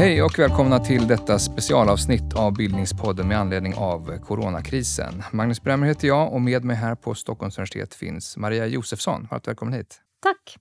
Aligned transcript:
Hej 0.00 0.22
och 0.22 0.38
välkomna 0.38 0.78
till 0.78 1.06
detta 1.06 1.38
specialavsnitt 1.38 2.34
av 2.34 2.56
Bildningspodden 2.56 3.28
med 3.28 3.38
anledning 3.38 3.74
av 3.74 4.18
coronakrisen. 4.18 5.22
Magnus 5.32 5.62
Bremmer 5.62 5.86
heter 5.86 6.08
jag 6.08 6.32
och 6.32 6.40
med 6.40 6.64
mig 6.64 6.76
här 6.76 6.94
på 6.94 7.14
Stockholms 7.14 7.58
universitet 7.58 7.94
finns 7.94 8.36
Maria 8.36 8.66
Josefsson. 8.66 9.28
Varmt 9.30 9.48
välkommen 9.48 9.74
hit. 9.74 10.00
Tack. 10.22 10.56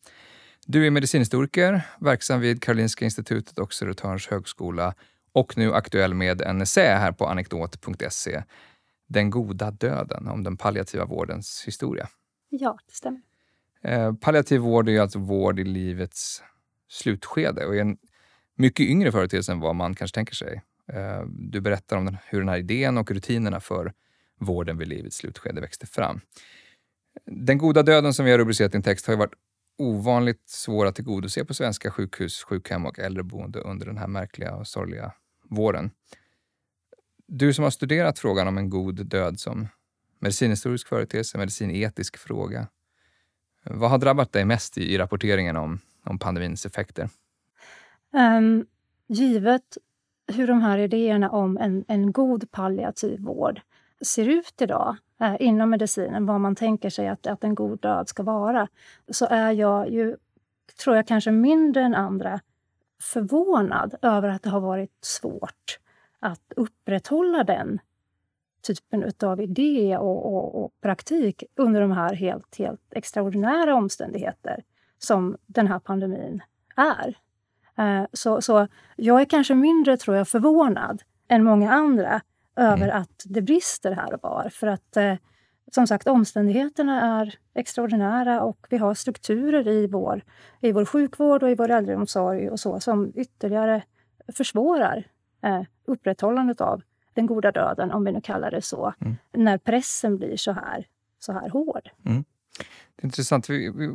Du 0.65 0.87
är 0.87 0.91
medicinhistoriker, 0.91 1.81
verksam 1.99 2.39
vid 2.39 2.63
Karolinska 2.63 3.05
institutet 3.05 3.59
och 3.59 3.73
Södertörns 3.73 4.27
högskola 4.27 4.93
och 5.33 5.57
nu 5.57 5.73
aktuell 5.73 6.13
med 6.13 6.41
en 6.41 6.61
essä 6.61 6.95
här 6.95 7.11
på 7.11 7.27
anekdot.se. 7.27 8.43
Den 9.09 9.29
goda 9.29 9.71
döden, 9.71 10.27
om 10.27 10.43
den 10.43 10.57
palliativa 10.57 11.05
vårdens 11.05 11.63
historia. 11.67 12.07
Ja, 12.49 12.77
det 12.87 12.93
stämmer. 12.93 13.21
Eh, 13.81 14.13
palliativ 14.13 14.61
vård 14.61 14.89
är 14.89 15.01
alltså 15.01 15.19
vård 15.19 15.59
i 15.59 15.63
livets 15.63 16.43
slutskede 16.87 17.65
och 17.65 17.75
är 17.75 17.81
en 17.81 17.97
mycket 18.55 18.85
yngre 18.85 19.11
företeelse 19.11 19.51
än 19.51 19.59
vad 19.59 19.75
man 19.75 19.95
kanske 19.95 20.15
tänker 20.15 20.35
sig. 20.35 20.61
Eh, 20.93 21.21
du 21.25 21.61
berättar 21.61 21.97
om 21.97 22.05
den, 22.05 22.17
hur 22.25 22.39
den 22.39 22.49
här 22.49 22.57
idén 22.57 22.97
och 22.97 23.11
rutinerna 23.11 23.59
för 23.59 23.93
vården 24.39 24.77
vid 24.77 24.87
livets 24.87 25.17
slutskede 25.17 25.61
växte 25.61 25.87
fram. 25.87 26.21
Den 27.25 27.57
goda 27.57 27.83
döden 27.83 28.13
som 28.13 28.25
vi 28.25 28.31
har 28.31 28.37
rubricerat 28.37 28.73
i 28.73 28.77
en 28.77 28.83
text 28.83 29.05
har 29.05 29.13
ju 29.13 29.17
varit 29.17 29.35
ovanligt 29.77 30.49
svår 30.49 30.85
att 30.85 30.95
tillgodose 30.95 31.45
på 31.45 31.53
svenska 31.53 31.91
sjukhus, 31.91 32.43
sjukhem 32.43 32.85
och 32.85 32.99
äldreboende 32.99 33.59
under 33.59 33.85
den 33.85 33.97
här 33.97 34.07
märkliga 34.07 34.55
och 34.55 34.67
sorgliga 34.67 35.11
våren. 35.49 35.91
Du 37.31 37.53
som 37.53 37.63
har 37.63 37.71
studerat 37.71 38.19
frågan 38.19 38.47
om 38.47 38.57
en 38.57 38.69
god 38.69 39.05
död 39.05 39.39
som 39.39 39.67
medicinhistorisk 40.19 40.87
företeelse, 40.87 41.37
medicinetisk 41.37 42.17
fråga. 42.17 42.67
Vad 43.63 43.89
har 43.89 43.97
drabbat 43.97 44.31
dig 44.31 44.45
mest 44.45 44.77
i, 44.77 44.93
i 44.93 44.97
rapporteringen 44.97 45.55
om, 45.55 45.79
om 46.03 46.19
pandemins 46.19 46.65
effekter? 46.65 47.09
Um, 48.13 48.65
givet 49.07 49.77
hur 50.27 50.47
de 50.47 50.61
här 50.61 50.77
idéerna 50.77 51.29
om 51.29 51.57
en, 51.57 51.85
en 51.87 52.11
god 52.11 52.51
palliativ 52.51 53.19
vård 53.19 53.61
ser 54.01 54.27
ut 54.27 54.61
idag 54.61 54.97
eh, 55.21 55.35
inom 55.39 55.69
medicinen, 55.69 56.25
vad 56.25 56.41
man 56.41 56.55
tänker 56.55 56.89
sig 56.89 57.07
att, 57.07 57.27
att 57.27 57.43
en 57.43 57.55
god 57.55 57.79
död 57.79 58.09
ska 58.09 58.23
vara, 58.23 58.67
så 59.11 59.25
är 59.25 59.51
jag 59.51 59.89
ju, 59.89 60.17
tror 60.83 60.95
jag 60.95 61.07
kanske 61.07 61.31
mindre 61.31 61.81
än 61.81 61.95
andra, 61.95 62.39
förvånad 63.01 63.95
över 64.01 64.29
att 64.29 64.43
det 64.43 64.49
har 64.49 64.61
varit 64.61 64.97
svårt 65.01 65.79
att 66.19 66.53
upprätthålla 66.55 67.43
den 67.43 67.79
typen 68.61 69.11
av 69.23 69.41
idé 69.41 69.97
och, 69.97 70.33
och, 70.33 70.63
och, 70.63 70.71
praktik 70.81 71.43
under 71.55 71.81
de 71.81 71.91
här 71.91 72.13
helt, 72.13 72.57
helt 72.57 72.93
extraordinära 72.93 73.75
omständigheter 73.75 74.63
som 74.97 75.37
den 75.45 75.67
här 75.67 75.79
pandemin 75.79 76.43
är. 76.75 77.17
Eh, 77.77 78.05
så, 78.13 78.41
så 78.41 78.67
jag 78.95 79.21
är 79.21 79.25
kanske 79.25 79.55
mindre, 79.55 79.97
tror 79.97 80.17
jag, 80.17 80.27
förvånad 80.27 81.01
än 81.27 81.43
många 81.43 81.71
andra 81.71 82.21
över 82.55 82.87
mm. 82.87 83.01
att 83.01 83.23
det 83.25 83.41
brister 83.41 83.91
här 83.91 84.13
och 84.13 84.23
var. 84.23 84.49
För 84.49 84.67
att 84.67 84.97
eh, 84.97 85.15
som 85.71 85.87
sagt, 85.87 86.07
omständigheterna 86.07 87.21
är 87.21 87.35
extraordinära 87.53 88.43
och 88.43 88.67
vi 88.69 88.77
har 88.77 88.93
strukturer 88.93 89.67
i 89.67 89.87
vår, 89.87 90.21
i 90.59 90.71
vår 90.71 90.85
sjukvård 90.85 91.43
och 91.43 91.49
i 91.49 91.55
vår 91.55 91.69
äldreomsorg 91.69 92.49
och 92.49 92.59
så 92.59 92.79
som 92.79 93.13
ytterligare 93.15 93.83
försvårar 94.33 95.03
eh, 95.41 95.61
upprätthållandet 95.85 96.61
av 96.61 96.81
den 97.13 97.25
goda 97.25 97.51
döden, 97.51 97.91
om 97.91 98.05
vi 98.05 98.11
nu 98.11 98.21
kallar 98.21 98.51
det 98.51 98.61
så, 98.61 98.93
mm. 98.99 99.15
när 99.33 99.57
pressen 99.57 100.17
blir 100.17 100.37
så 100.37 100.51
här, 100.51 100.87
så 101.19 101.33
här 101.33 101.49
hård. 101.49 101.89
Mm. 102.05 102.23
Det 102.95 103.03
är 103.03 103.05
intressant. 103.05 103.49
Vi, 103.49 103.69
vi, 103.69 103.85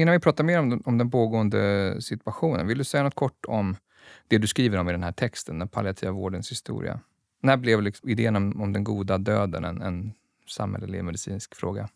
innan 0.00 0.12
vi 0.12 0.20
pratar 0.20 0.44
mer 0.44 0.58
om, 0.58 0.82
om 0.84 0.98
den 0.98 1.10
pågående 1.10 1.96
situationen, 2.00 2.66
vill 2.66 2.78
du 2.78 2.84
säga 2.84 3.02
något 3.02 3.14
kort 3.14 3.44
om 3.48 3.76
det 4.28 4.38
du 4.38 4.46
skriver 4.46 4.78
om 4.78 4.88
i 4.88 4.92
den 4.92 5.02
här 5.02 5.12
texten, 5.12 5.58
den 5.58 5.68
palliativa 5.68 6.12
vårdens 6.12 6.50
historia? 6.50 7.00
När 7.40 7.56
blev 7.56 7.82
liksom 7.82 8.08
idén 8.08 8.36
om, 8.36 8.62
om 8.62 8.72
den 8.72 8.84
goda 8.84 9.18
döden 9.18 9.64
en, 9.64 9.82
en 9.82 10.12
samhällelig 10.48 11.04
medicinsk 11.04 11.54
fråga? 11.54 11.88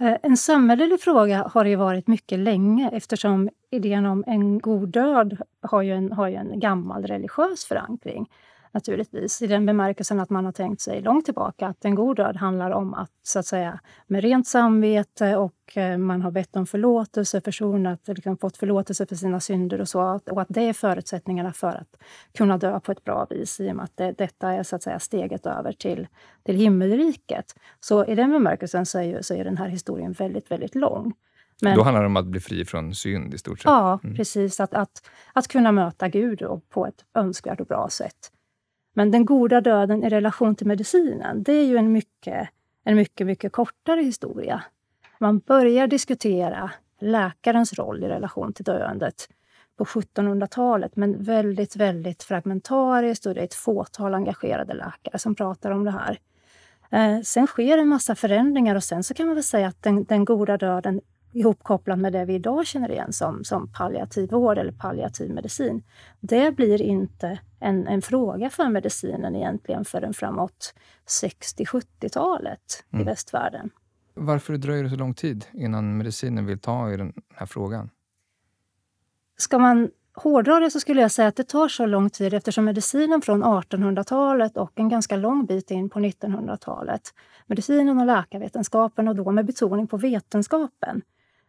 Eh, 0.00 0.16
en 0.22 0.36
samhällelig 0.36 1.00
fråga 1.00 1.48
har 1.54 1.64
det 1.64 1.76
varit 1.76 2.06
mycket 2.06 2.38
länge 2.38 2.90
eftersom 2.92 3.48
idén 3.70 4.06
om 4.06 4.24
en 4.26 4.58
god 4.58 4.88
död 4.88 5.38
har 5.62 5.82
ju 5.82 5.92
en, 5.92 6.12
har 6.12 6.28
ju 6.28 6.34
en 6.34 6.60
gammal 6.60 7.06
religiös 7.06 7.64
förankring 7.64 8.26
naturligtvis. 8.72 9.42
I 9.42 9.46
den 9.46 9.66
bemärkelsen 9.66 10.20
att 10.20 10.30
man 10.30 10.44
har 10.44 10.52
tänkt 10.52 10.80
sig 10.80 11.02
långt 11.02 11.24
tillbaka 11.24 11.66
att 11.66 11.84
en 11.84 11.94
god 11.94 12.16
död 12.16 12.36
handlar 12.36 12.70
om 12.70 12.94
att, 12.94 13.10
så 13.22 13.38
att 13.38 13.46
säga, 13.46 13.80
med 14.06 14.22
rent 14.22 14.46
samvete 14.46 15.36
och 15.36 15.76
eh, 15.76 15.98
man 15.98 16.22
har 16.22 16.30
bett 16.30 16.56
om 16.56 16.66
förlåtelse, 16.66 17.40
försonat, 17.40 18.00
liksom 18.08 18.38
fått 18.38 18.56
förlåtelse 18.56 19.06
för 19.06 19.16
sina 19.16 19.40
synder 19.40 19.80
och 19.80 19.88
så. 19.88 20.20
Och 20.30 20.42
att 20.42 20.48
det 20.50 20.62
är 20.62 20.72
förutsättningarna 20.72 21.52
för 21.52 21.68
att 21.68 21.96
kunna 22.34 22.58
dö 22.58 22.80
på 22.80 22.92
ett 22.92 23.04
bra 23.04 23.26
vis 23.30 23.60
i 23.60 23.70
och 23.70 23.76
med 23.76 23.84
att 23.84 23.96
det, 23.96 24.12
detta 24.12 24.52
är 24.52 24.62
så 24.62 24.76
att 24.76 24.82
säga 24.82 24.98
steget 24.98 25.46
över 25.46 25.72
till, 25.72 26.08
till 26.42 26.56
himmelriket. 26.56 27.54
Så 27.80 28.04
i 28.04 28.14
den 28.14 28.30
bemärkelsen 28.30 28.86
så 28.86 28.98
är, 28.98 29.02
ju, 29.02 29.22
så 29.22 29.34
är 29.34 29.44
den 29.44 29.58
här 29.58 29.68
historien 29.68 30.12
väldigt, 30.12 30.50
väldigt 30.50 30.74
lång. 30.74 31.14
Men, 31.62 31.76
Då 31.76 31.82
handlar 31.82 32.00
det 32.00 32.06
om 32.06 32.16
att 32.16 32.26
bli 32.26 32.40
fri 32.40 32.64
från 32.64 32.94
synd 32.94 33.34
i 33.34 33.38
stort 33.38 33.58
sett? 33.58 33.64
Ja, 33.64 34.00
mm. 34.04 34.16
precis. 34.16 34.60
Att, 34.60 34.74
att, 34.74 35.10
att 35.32 35.48
kunna 35.48 35.72
möta 35.72 36.08
Gud 36.08 36.42
på 36.68 36.86
ett 36.86 37.04
önskvärt 37.14 37.60
och 37.60 37.66
bra 37.66 37.88
sätt. 37.90 38.32
Men 39.00 39.10
den 39.10 39.24
goda 39.24 39.60
döden 39.60 40.04
i 40.04 40.08
relation 40.08 40.54
till 40.54 40.66
medicinen, 40.66 41.42
det 41.42 41.52
är 41.52 41.64
ju 41.64 41.76
en 41.76 41.92
mycket, 41.92 42.48
en 42.84 42.96
mycket, 42.96 43.26
mycket 43.26 43.52
kortare 43.52 44.00
historia. 44.00 44.62
Man 45.18 45.38
börjar 45.38 45.86
diskutera 45.86 46.70
läkarens 47.00 47.72
roll 47.72 48.04
i 48.04 48.08
relation 48.08 48.52
till 48.52 48.64
döendet 48.64 49.28
på 49.76 49.84
1700-talet, 49.84 50.96
men 50.96 51.22
väldigt, 51.22 51.76
väldigt 51.76 52.22
fragmentariskt 52.22 53.26
och 53.26 53.34
det 53.34 53.40
är 53.40 53.44
ett 53.44 53.54
fåtal 53.54 54.14
engagerade 54.14 54.74
läkare 54.74 55.18
som 55.18 55.34
pratar 55.34 55.70
om 55.70 55.84
det 55.84 55.90
här. 55.90 56.18
Eh, 56.90 57.20
sen 57.22 57.46
sker 57.46 57.78
en 57.78 57.88
massa 57.88 58.14
förändringar 58.14 58.74
och 58.74 58.84
sen 58.84 59.04
så 59.04 59.14
kan 59.14 59.26
man 59.26 59.34
väl 59.34 59.44
säga 59.44 59.68
att 59.68 59.82
den, 59.82 60.04
den 60.04 60.24
goda 60.24 60.56
döden 60.56 61.00
ihopkopplat 61.32 61.98
med 61.98 62.12
det 62.12 62.24
vi 62.24 62.34
idag 62.34 62.66
känner 62.66 62.90
igen 62.90 63.12
som, 63.12 63.44
som 63.44 63.72
palliativ 63.72 64.30
vård 64.30 64.58
eller 64.58 64.72
palliativ 64.72 65.30
medicin. 65.30 65.82
Det 66.20 66.56
blir 66.56 66.82
inte 66.82 67.38
en, 67.60 67.86
en 67.86 68.02
fråga 68.02 68.50
för 68.50 68.68
medicinen 68.68 69.36
egentligen 69.36 69.84
förrän 69.84 70.14
framåt 70.14 70.74
60-70-talet 71.22 72.84
mm. 72.92 73.02
i 73.02 73.04
västvärlden. 73.04 73.70
Varför 74.14 74.56
dröjer 74.56 74.84
det 74.84 74.90
så 74.90 74.96
lång 74.96 75.14
tid 75.14 75.46
innan 75.52 75.96
medicinen 75.96 76.46
vill 76.46 76.58
ta 76.58 76.92
i 76.92 76.96
den 76.96 77.12
här 77.34 77.46
frågan? 77.46 77.90
Ska 79.36 79.58
man 79.58 79.90
hårdra 80.14 80.60
det 80.60 80.70
så 80.70 80.80
skulle 80.80 81.00
jag 81.00 81.10
säga 81.10 81.28
att 81.28 81.36
det 81.36 81.48
tar 81.48 81.68
så 81.68 81.86
lång 81.86 82.10
tid 82.10 82.34
eftersom 82.34 82.64
medicinen 82.64 83.22
från 83.22 83.44
1800-talet 83.44 84.56
och 84.56 84.72
en 84.74 84.88
ganska 84.88 85.16
lång 85.16 85.46
bit 85.46 85.70
in 85.70 85.90
på 85.90 85.98
1900-talet, 85.98 87.14
medicinen 87.46 87.98
och 87.98 88.06
läkarvetenskapen 88.06 89.08
och 89.08 89.16
då 89.16 89.30
med 89.30 89.46
betoning 89.46 89.86
på 89.86 89.96
vetenskapen, 89.96 91.02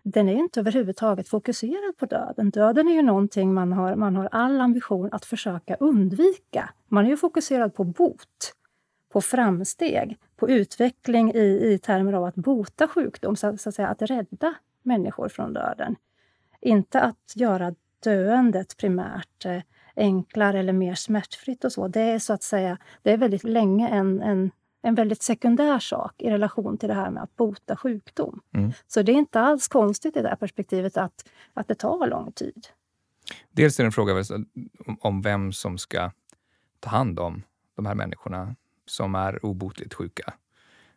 den 0.03 0.29
är 0.29 0.34
inte 0.34 0.59
överhuvudtaget 0.59 1.29
fokuserad 1.29 1.97
på 1.97 2.06
döden. 2.06 2.50
Döden 2.50 2.88
är 2.88 2.94
ju 2.94 3.01
någonting 3.01 3.53
man 3.53 3.73
har, 3.73 3.95
man 3.95 4.16
har 4.16 4.29
all 4.31 4.62
ambition 4.62 5.09
att 5.12 5.25
försöka 5.25 5.75
undvika. 5.75 6.69
Man 6.88 7.06
är 7.06 7.09
ju 7.09 7.17
fokuserad 7.17 7.73
på 7.73 7.84
bot, 7.84 8.56
på 9.09 9.22
framsteg, 9.22 10.17
på 10.35 10.50
utveckling 10.50 11.31
i, 11.34 11.73
i 11.73 11.79
termer 11.79 12.13
av 12.13 12.23
att 12.23 12.35
bota 12.35 12.88
sjukdom, 12.88 13.35
så, 13.35 13.57
så 13.57 13.69
att, 13.69 13.75
säga, 13.75 13.88
att 13.88 14.01
rädda 14.01 14.53
människor 14.84 15.29
från 15.29 15.53
döden. 15.53 15.95
Inte 16.61 17.01
att 17.01 17.34
göra 17.35 17.75
döendet 18.03 18.78
primärt 18.78 19.45
eh, 19.45 19.61
enklare 19.95 20.59
eller 20.59 20.73
mer 20.73 20.95
smärtfritt 20.95 21.66
och 21.66 21.72
så. 21.72 21.88
Det 21.88 22.01
är 22.01 22.19
så 22.19 22.34
att 22.34 22.44
säga, 22.44 22.78
det 23.01 23.11
är 23.11 23.17
väldigt 23.17 23.44
länge 23.44 23.90
en, 23.90 24.22
en 24.22 24.51
en 24.81 24.96
väldigt 24.96 25.24
sekundär 25.24 25.79
sak 25.79 26.14
i 26.17 26.29
relation 26.29 26.78
till 26.78 26.90
det 26.90 26.96
här 26.96 27.09
med 27.09 27.23
att 27.23 27.35
bota 27.35 27.76
sjukdom. 27.76 28.41
Mm. 28.53 28.72
Så 28.88 29.02
det 29.02 29.11
är 29.11 29.16
inte 29.16 29.40
alls 29.40 29.67
konstigt 29.67 30.17
i 30.17 30.22
det 30.22 30.29
här 30.29 30.35
perspektivet 30.35 30.97
att, 30.97 31.29
att 31.53 31.67
det 31.67 31.76
tar 31.76 32.08
lång 32.08 32.32
tid. 32.32 32.67
Dels 33.52 33.79
är 33.79 33.84
det 33.84 33.88
en 33.88 33.91
fråga 33.91 34.23
om 35.00 35.22
vem 35.22 35.53
som 35.53 35.78
ska 35.78 36.11
ta 36.79 36.90
hand 36.90 37.20
om 37.20 37.44
de 37.76 37.85
här 37.85 37.96
människorna 37.96 38.55
som 38.85 39.16
är 39.16 39.46
obotligt 39.46 39.94
sjuka. 39.94 40.34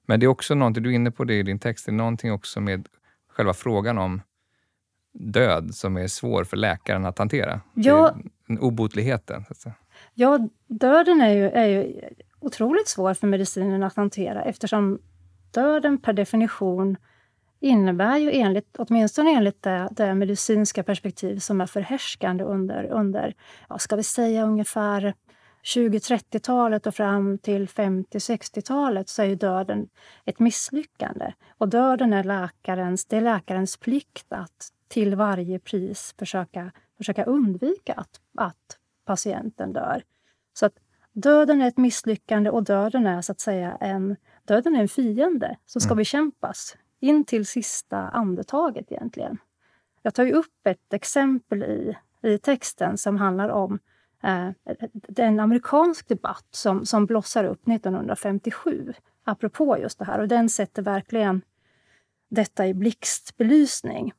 Men 0.07 0.21
det 0.21 0.27
är 0.27 0.29
också 0.29 0.55
någonting, 0.55 0.83
du 0.83 0.91
är 0.91 0.95
inne 0.95 1.11
på 1.11 1.25
det 1.25 1.35
i 1.35 1.43
din 1.43 1.59
text, 1.59 1.87
det 1.87 1.91
är 1.91 1.95
någonting 1.95 2.33
också 2.33 2.61
med 2.61 2.89
själva 3.29 3.55
frågan 3.55 3.99
om 3.99 4.23
död 5.13 5.75
som 5.75 5.97
är 5.97 6.07
svår 6.07 6.45
för 6.45 6.57
läkaren 6.57 7.07
att 7.07 7.19
hantera. 7.19 7.61
Ja, 7.75 8.17
obotligheten. 8.61 9.45
Ja, 10.15 10.49
döden 10.67 11.21
är 11.21 11.35
ju, 11.35 11.51
är 11.51 11.67
ju 11.67 12.01
otroligt 12.45 12.89
svår 12.89 13.15
för 13.15 13.27
medicinen 13.27 13.83
att 13.83 13.97
hantera 13.97 14.45
eftersom 14.45 14.99
döden 15.51 15.99
per 15.99 16.13
definition 16.13 16.97
innebär 17.61 18.17
ju 18.17 18.33
enligt, 18.33 18.77
åtminstone 18.79 19.31
enligt 19.31 19.63
det, 19.63 19.89
det 19.91 20.15
medicinska 20.15 20.83
perspektiv 20.83 21.39
som 21.39 21.61
är 21.61 21.67
förhärskande 21.67 22.45
under, 22.45 22.85
under 22.85 23.35
ja, 23.69 23.79
ska 23.79 23.97
vi 23.97 24.03
säga 24.03 24.45
ungefär 24.45 25.15
20-30-talet 25.65 26.87
och 26.87 26.95
fram 26.95 27.39
till 27.39 27.69
50-60-talet 27.69 29.09
så 29.09 29.23
är 29.23 29.27
ju 29.27 29.35
döden 29.35 29.89
ett 30.25 30.39
misslyckande. 30.39 31.33
Och 31.59 31.69
döden 31.69 32.13
är 32.13 32.25
läkarens, 32.25 33.07
det 33.07 33.17
är 33.17 33.21
läkarens 33.21 33.77
plikt 33.77 34.27
att 34.29 34.69
till 34.89 35.15
varje 35.15 35.59
pris 35.59 36.15
försöka, 36.19 36.73
försöka 36.97 37.25
undvika 37.25 37.93
att, 37.93 38.21
att 38.39 38.79
patienten 39.05 39.73
dör. 39.73 40.03
Så 40.53 40.67
att 40.67 40.75
döden 41.15 41.63
är 41.63 41.69
ett 41.69 41.77
misslyckande 41.77 42.51
och 42.51 42.65
döden 42.65 43.07
är 43.07 43.23
så 43.23 43.33
att 43.33 43.41
säga 43.41 43.77
en, 43.81 44.17
döden 44.45 44.77
är 44.77 44.81
en 44.81 44.89
fiende 44.89 45.57
som 45.67 45.81
ska 45.81 45.89
mm. 45.89 45.99
bekämpas 45.99 46.77
in 47.01 47.25
till 47.25 47.47
sista 47.47 47.99
andetaget 47.99 48.93
egentligen. 48.93 49.39
Jag 50.03 50.15
tar 50.15 50.25
ju 50.25 50.33
upp 50.33 50.67
ett 50.67 50.93
exempel 50.93 51.63
i, 51.63 51.97
i 52.23 52.39
texten 52.39 52.99
som 52.99 53.17
handlar 53.17 53.49
om 53.49 53.79
eh, 54.23 54.49
en 55.17 55.41
amerikansk 55.41 56.09
debatt 56.09 56.47
som, 56.51 56.87
som 56.87 57.07
blossar 57.07 57.45
upp 57.45 57.69
1957 57.69 58.93
apropå 59.25 59.79
just 59.79 59.99
det 59.99 60.05
här. 60.05 60.19
Och 60.19 60.29
den 60.29 60.49
sätter 60.49 60.83
verkligen 60.83 61.43
detta 62.29 62.67
i 62.67 62.75
blixtbelysning. 62.75 64.13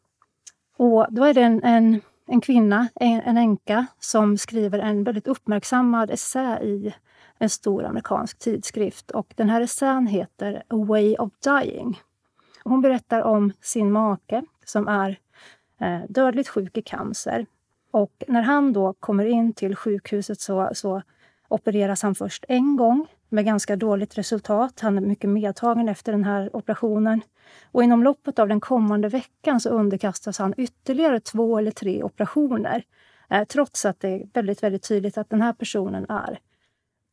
Och 0.78 1.08
då 1.10 1.24
är 1.24 1.34
det 1.34 1.42
en, 1.42 1.64
en, 1.64 2.02
en 2.26 2.42
kvinna, 2.42 2.88
en, 2.96 3.38
änka, 3.38 3.86
som 4.00 4.38
skriver 4.38 4.80
en 4.80 5.04
väldigt 5.04 5.28
uppmärksammad 5.28 6.12
essä 6.12 6.60
i 6.62 6.94
en 7.38 7.50
stor 7.50 7.86
amerikansk 7.86 8.40
tidskrift. 8.40 9.12
Och 9.12 9.34
den 9.36 9.50
här 9.50 9.62
essän 9.62 10.08
heter 10.08 10.64
A 10.68 10.76
way 10.76 11.16
of 11.16 11.32
dying. 11.40 12.02
Hon 12.64 12.82
berättar 12.82 13.22
om 13.22 13.54
sin 13.62 13.92
make 13.92 14.44
som 14.66 14.88
är 14.88 15.20
eh, 15.80 16.02
dödligt 16.10 16.48
sjuk 16.48 16.78
i 16.78 16.82
cancer. 16.82 17.46
Och 17.92 18.24
när 18.28 18.42
han 18.42 18.74
då 18.74 18.94
kommer 18.94 19.26
in 19.26 19.54
till 19.54 19.76
sjukhuset 19.76 20.40
så, 20.40 20.70
så 20.74 21.02
opereras 21.48 22.04
han 22.04 22.16
först 22.16 22.46
en 22.48 22.78
gång 22.78 23.08
med 23.30 23.46
ganska 23.46 23.76
dåligt 23.76 24.18
resultat. 24.18 24.80
Han 24.80 24.98
är 24.98 25.02
mycket 25.02 25.30
medtagen 25.30 25.90
efter 25.90 26.12
den 26.12 26.24
här 26.24 26.56
operationen. 26.56 27.22
Och 27.72 27.84
inom 27.84 28.04
loppet 28.04 28.40
av 28.40 28.48
den 28.48 28.60
kommande 28.60 29.10
veckan 29.10 29.60
så 29.62 29.70
underkastas 29.70 30.40
han 30.40 30.54
ytterligare 30.58 31.20
två 31.20 31.58
eller 31.58 31.72
tre 31.72 32.04
operationer. 32.04 32.84
Eh, 33.30 33.44
trots 33.44 33.86
att 33.86 34.00
det 34.00 34.10
är 34.10 34.28
väldigt, 34.34 34.64
väldigt 34.64 34.88
tydligt 34.88 35.18
att 35.18 35.30
den 35.30 35.42
här 35.42 35.54
personen 35.54 36.06
är 36.10 36.40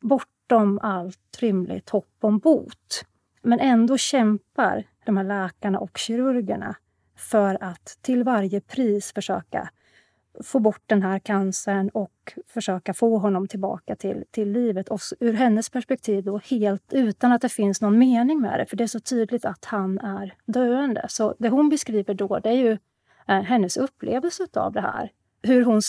bortom 0.01 0.79
allt 0.83 1.39
rimligt 1.39 1.91
hopp 1.91 2.17
om 2.21 2.39
bot. 2.39 3.05
Men 3.43 3.61
ändå 3.61 3.99
kämpar 3.99 4.85
de 5.05 5.17
här 5.17 5.25
läkarna 5.25 5.79
och 5.79 5.99
kirurgerna 5.99 6.77
för 7.17 7.59
att 7.61 7.99
till 8.01 8.25
varje 8.25 8.61
pris 8.61 9.13
försöka 9.13 9.71
få 10.41 10.59
bort 10.59 10.83
den 10.87 11.03
här 11.03 11.19
cancern 11.19 11.89
och 11.89 12.33
försöka 12.47 12.95
få 12.95 13.19
honom 13.19 13.49
tillbaka 13.49 13.97
till, 13.97 14.25
till 14.31 14.53
livet. 14.53 14.89
Och 14.89 15.01
ur 15.21 15.33
hennes 15.33 15.71
perspektiv 15.71 16.25
då 16.25 16.39
helt 16.39 16.93
utan 16.93 17.33
att 17.33 17.43
det 17.43 17.49
finns 17.49 17.81
någon 17.81 17.99
mening 17.99 18.41
med 18.41 18.59
det, 18.59 18.67
för 18.67 18.77
det 18.77 18.85
är 18.85 18.89
så 18.89 19.01
tydligt 19.01 19.45
att 19.45 19.65
han 19.65 19.99
är 19.99 20.35
döende. 20.47 21.07
Så 21.09 21.35
det 21.39 21.49
hon 21.49 21.69
beskriver 21.69 22.15
då, 22.15 22.39
det 22.39 22.49
är 22.49 22.57
ju 22.57 22.79
eh, 23.29 23.43
hennes 23.43 23.77
upplevelse 23.77 24.47
av 24.55 24.73
det 24.73 24.81
här. 24.81 25.13
Hur 25.43 25.65
hon 25.65 25.81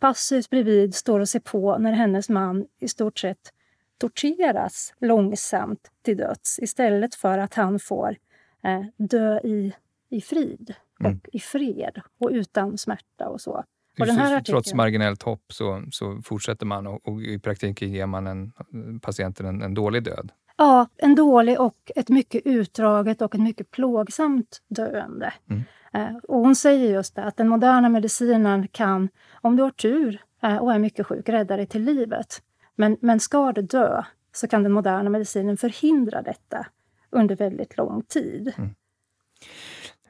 passivt 0.00 0.50
bredvid 0.50 0.94
står 0.94 1.20
och 1.20 1.28
ser 1.28 1.40
på 1.40 1.78
när 1.78 1.92
hennes 1.92 2.28
man 2.28 2.66
i 2.78 2.88
stort 2.88 3.18
sett 3.18 3.52
torteras 3.98 4.94
långsamt 4.98 5.90
till 6.02 6.16
döds 6.16 6.58
istället 6.58 7.14
för 7.14 7.38
att 7.38 7.54
han 7.54 7.78
får 7.78 8.16
eh, 8.62 8.84
dö 8.96 9.40
i, 9.40 9.72
i 10.08 10.20
frid 10.20 10.74
och 10.98 11.04
mm. 11.04 11.20
i 11.32 11.40
fred 11.40 12.00
och 12.18 12.30
utan 12.32 12.78
smärta 12.78 13.28
och 13.28 13.40
så. 13.40 13.64
Och 14.00 14.06
den 14.06 14.16
här 14.16 14.36
artikeln, 14.36 14.54
Trots 14.54 14.74
marginellt 14.74 15.22
hopp 15.22 15.52
så, 15.52 15.82
så 15.90 16.22
fortsätter 16.24 16.66
man 16.66 16.86
och, 16.86 17.08
och, 17.08 17.22
i 17.22 17.38
praktiken 17.38 17.92
ger 17.92 18.06
man 18.06 18.26
en, 18.26 18.52
patienten 19.00 19.46
en, 19.46 19.62
en 19.62 19.74
dålig 19.74 20.02
död. 20.02 20.32
Ja, 20.56 20.88
en 20.96 21.14
dålig 21.14 21.60
och 21.60 21.90
ett 21.96 22.08
mycket 22.08 22.42
utdraget 22.46 23.22
och 23.22 23.34
ett 23.34 23.40
mycket 23.40 23.70
plågsamt 23.70 24.62
döende. 24.68 25.32
Mm. 25.50 25.62
Eh, 25.92 26.16
och 26.16 26.40
hon 26.40 26.56
säger 26.56 26.92
just 26.92 27.14
det, 27.14 27.24
att 27.24 27.36
den 27.36 27.48
moderna 27.48 27.88
medicinen 27.88 28.68
kan, 28.68 29.08
om 29.40 29.56
du 29.56 29.62
har 29.62 29.70
tur 29.70 30.22
eh, 30.42 30.56
och 30.56 30.72
är 30.72 30.78
mycket 30.78 31.06
sjuk, 31.06 31.28
rädda 31.28 31.56
dig 31.56 31.66
till 31.66 31.84
livet. 31.84 32.42
Men, 32.74 32.96
men 33.00 33.20
ska 33.20 33.52
du 33.52 33.62
dö 33.62 34.02
så 34.32 34.48
kan 34.48 34.62
den 34.62 34.72
moderna 34.72 35.10
medicinen 35.10 35.56
förhindra 35.56 36.22
detta 36.22 36.66
under 37.10 37.36
väldigt 37.36 37.76
lång 37.76 38.02
tid. 38.02 38.52
Mm. 38.58 38.74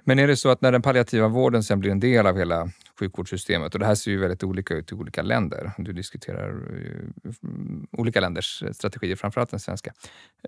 Men 0.08 0.18
är 0.18 0.26
det 0.26 0.36
så 0.36 0.48
att 0.48 0.60
när 0.60 0.72
den 0.72 0.82
palliativa 0.82 1.28
vården 1.28 1.62
sen 1.62 1.80
blir 1.80 1.90
en 1.90 2.00
del 2.00 2.26
av 2.26 2.38
hela 2.38 2.70
sjukvårdssystemet, 2.98 3.74
och 3.74 3.80
det 3.80 3.86
här 3.86 3.94
ser 3.94 4.10
ju 4.10 4.18
väldigt 4.18 4.44
olika 4.44 4.74
ut 4.74 4.92
i 4.92 4.94
olika 4.94 5.22
länder. 5.22 5.72
Du 5.78 5.92
diskuterar 5.92 6.48
mm, 6.48 7.86
olika 7.92 8.20
länders 8.20 8.64
strategier, 8.72 9.16
framförallt 9.16 9.50
den 9.50 9.60
svenska. 9.60 9.92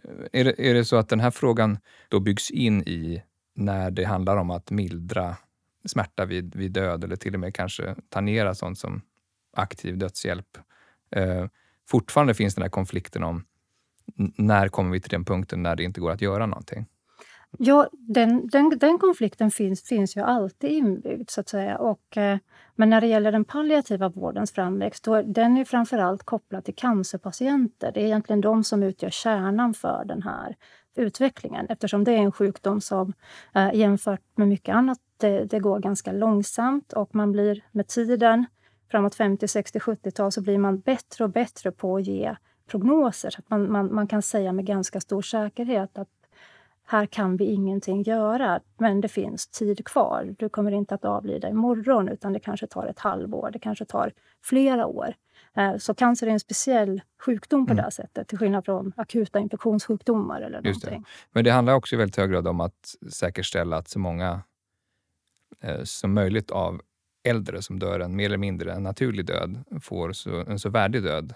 Eh, 0.05 0.41
är 0.41 0.45
det, 0.45 0.71
är 0.71 0.75
det 0.75 0.85
så 0.85 0.97
att 0.97 1.09
den 1.09 1.21
här 1.21 1.31
frågan 1.31 1.79
då 2.09 2.21
byggs 2.21 2.51
in 2.51 2.83
i 2.83 3.23
när 3.55 3.91
det 3.91 4.05
handlar 4.05 4.37
om 4.37 4.51
att 4.51 4.71
mildra 4.71 5.37
smärta 5.85 6.25
vid, 6.25 6.57
vid 6.57 6.73
död 6.73 7.05
eller 7.05 7.17
till 7.17 7.35
och 7.35 7.41
med 7.41 7.55
kanske 7.55 7.95
tangera 8.09 8.55
sånt 8.55 8.79
som 8.79 9.03
aktiv 9.57 9.99
dödshjälp? 9.99 10.59
Eh, 11.17 11.47
fortfarande 11.89 12.35
finns 12.35 12.55
den 12.55 12.63
här 12.63 12.71
konflikten 12.71 13.23
om 13.23 13.45
när 14.37 14.69
kommer 14.69 14.91
vi 14.91 15.01
till 15.01 15.11
den 15.11 15.25
punkten 15.25 15.63
när 15.63 15.77
det 15.77 15.83
inte 15.83 16.01
går 16.01 16.11
att 16.11 16.23
göra 16.23 16.47
någonting? 16.47 16.87
Ja, 17.59 17.89
den, 17.93 18.49
den, 18.49 18.79
den 18.79 18.99
konflikten 18.99 19.51
finns, 19.51 19.83
finns 19.83 20.17
ju 20.17 20.21
alltid 20.21 20.71
inbyggd. 20.71 21.31
så 21.31 21.41
att 21.41 21.49
säga. 21.49 21.79
Och, 21.79 22.17
eh, 22.17 22.39
men 22.77 22.91
när 22.91 23.01
det 23.01 23.07
gäller 23.07 23.33
den 23.33 23.45
palliativa 23.45 24.09
vårdens 24.09 24.53
framväxt, 24.53 25.05
då, 25.05 25.23
den 25.23 25.57
är 25.57 25.65
framförallt 25.65 26.23
kopplad 26.23 26.65
till 26.65 26.75
cancerpatienter. 26.75 27.93
Det 27.93 28.01
är 28.01 28.05
egentligen 28.05 28.41
de 28.41 28.65
som 28.65 28.83
utgör 28.83 29.11
kärnan 29.11 29.75
för 29.75 30.05
den 30.05 30.23
här 30.23 30.57
utvecklingen 30.97 31.67
eftersom 31.69 32.05
det 32.05 32.13
är 32.13 32.19
en 32.19 32.33
sjukdom 32.33 32.81
som 32.81 33.13
eh, 33.55 33.75
jämfört 33.75 34.23
med 34.35 34.49
mycket 34.49 34.75
annat, 34.75 34.99
det, 35.17 35.45
det, 35.45 35.59
går 35.59 35.79
ganska 35.79 36.13
långsamt 36.13 36.93
och 36.93 37.15
man 37.15 37.33
blir 37.33 37.65
med 37.73 37.87
tiden, 37.87 38.47
framåt 38.91 39.15
50, 39.15 39.49
60, 39.49 39.79
70-tal, 39.79 40.33
så 40.33 40.41
blir 40.41 40.59
man 40.59 40.81
bättre 40.81 41.25
och 41.25 41.31
bättre 41.31 41.73
på 41.73 41.97
att 41.97 42.07
ge 42.07 42.37
prognoser. 42.67 43.31
Så 43.31 43.39
att 43.39 43.51
man, 43.51 43.73
man, 43.73 43.95
man 43.95 44.07
kan 44.07 44.23
säga 44.23 44.53
med 44.53 44.67
ganska 44.67 45.01
stor 45.01 45.23
säkerhet 45.23 45.99
att 45.99 46.09
här 46.91 47.07
kan 47.07 47.37
vi 47.37 47.45
ingenting 47.45 48.03
göra, 48.03 48.61
men 48.79 49.01
det 49.01 49.09
finns 49.09 49.47
tid 49.47 49.87
kvar. 49.87 50.35
Du 50.39 50.49
kommer 50.49 50.73
inte 50.73 50.95
att 50.95 51.05
avlida 51.05 51.49
imorgon, 51.49 52.09
utan 52.09 52.33
det 52.33 52.41
kanske 52.41 52.67
tar 52.67 52.87
ett 52.87 52.99
halvår, 52.99 53.51
det 53.53 53.59
kanske 53.59 53.85
tar 53.85 54.13
flera 54.43 54.87
år. 54.87 55.15
Eh, 55.57 55.77
så 55.77 55.95
cancer 55.95 56.27
är 56.27 56.31
en 56.31 56.41
speciell 56.41 57.03
sjukdom 57.27 57.67
på 57.67 57.73
mm. 57.73 57.85
det 57.85 57.91
sättet, 57.91 58.29
till 58.29 58.39
skillnad 58.39 58.65
från 58.65 58.93
akuta 58.97 59.39
infektionssjukdomar 59.39 60.41
eller 60.41 60.63
Just 60.63 60.85
någonting. 60.85 61.03
Det. 61.03 61.29
Men 61.33 61.45
det 61.45 61.51
handlar 61.51 61.75
också 61.75 61.95
i 61.95 61.99
väldigt 61.99 62.17
hög 62.17 62.31
grad 62.31 62.49
om 62.49 62.61
att 62.61 62.95
säkerställa 63.13 63.77
att 63.77 63.89
så 63.89 63.99
många 63.99 64.43
eh, 65.61 65.83
som 65.85 66.15
möjligt 66.15 66.51
av 66.51 66.81
äldre 67.23 67.63
som 67.63 67.79
dör 67.79 68.01
en 68.01 68.17
mer 68.17 68.27
eller 68.27 68.39
mindre 68.39 68.73
en 68.73 68.83
naturlig 68.83 69.27
död 69.27 69.65
får 69.83 70.13
så, 70.13 70.37
en 70.37 70.59
så 70.59 70.69
värdig 70.69 71.03
död 71.03 71.35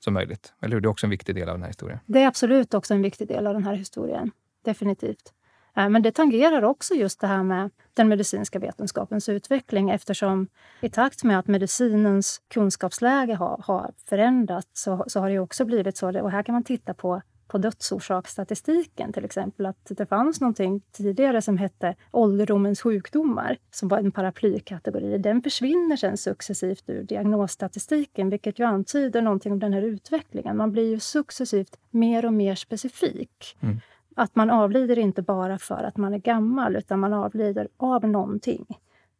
som 0.00 0.14
möjligt. 0.14 0.52
Eller 0.60 0.74
hur? 0.74 0.80
Det 0.80 0.86
är 0.86 0.90
också 0.90 1.06
en 1.06 1.10
viktig 1.10 1.34
del 1.34 1.48
av 1.48 1.54
den 1.54 1.62
här 1.62 1.68
historien. 1.68 1.98
Det 2.06 2.22
är 2.22 2.26
absolut 2.26 2.74
också 2.74 2.94
en 2.94 3.02
viktig 3.02 3.28
del 3.28 3.46
av 3.46 3.54
den 3.54 3.64
här 3.64 3.74
historien 3.74 4.30
definitivt. 4.64 5.32
Eh, 5.76 5.88
men 5.88 6.02
det 6.02 6.12
tangerar 6.12 6.62
också 6.62 6.94
just 6.94 7.20
det 7.20 7.26
här 7.26 7.42
med 7.42 7.70
den 7.94 8.08
medicinska 8.08 8.58
vetenskapens 8.58 9.28
utveckling 9.28 9.90
eftersom 9.90 10.48
i 10.80 10.88
takt 10.88 11.24
med 11.24 11.38
att 11.38 11.46
medicinens 11.46 12.40
kunskapsläge 12.48 13.34
har, 13.34 13.62
har 13.64 13.92
förändrats 14.08 14.82
så, 14.82 15.04
så 15.06 15.20
har 15.20 15.30
det 15.30 15.38
också 15.38 15.64
blivit 15.64 15.96
så. 15.96 16.22
Och 16.22 16.30
här 16.30 16.42
kan 16.42 16.52
man 16.52 16.64
titta 16.64 16.94
på, 16.94 17.22
på 17.48 17.58
dödsorsaksstatistiken 17.58 19.12
till 19.12 19.24
exempel. 19.24 19.66
Att 19.66 19.86
det 19.90 20.06
fanns 20.06 20.40
någonting 20.40 20.80
tidigare 20.92 21.42
som 21.42 21.58
hette 21.58 21.94
ålderdomens 22.10 22.82
sjukdomar 22.82 23.58
som 23.70 23.88
var 23.88 23.98
en 23.98 24.12
paraplykategori. 24.12 25.18
Den 25.18 25.42
försvinner 25.42 25.96
sen 25.96 26.16
successivt 26.16 26.84
ur 26.86 27.02
diagnosstatistiken 27.02 28.30
vilket 28.30 28.58
ju 28.58 28.64
antyder 28.64 29.22
någonting 29.22 29.52
om 29.52 29.58
den 29.58 29.72
här 29.72 29.82
utvecklingen. 29.82 30.56
Man 30.56 30.72
blir 30.72 30.90
ju 30.90 31.00
successivt 31.00 31.76
mer 31.90 32.24
och 32.26 32.32
mer 32.32 32.54
specifik. 32.54 33.56
Mm. 33.60 33.80
Att 34.16 34.34
man 34.34 34.50
avlider 34.50 34.98
inte 34.98 35.22
bara 35.22 35.58
för 35.58 35.84
att 35.84 35.96
man 35.96 36.14
är 36.14 36.18
gammal, 36.18 36.76
utan 36.76 37.00
man 37.00 37.12
avlider 37.12 37.68
av 37.76 38.08
någonting. 38.08 38.66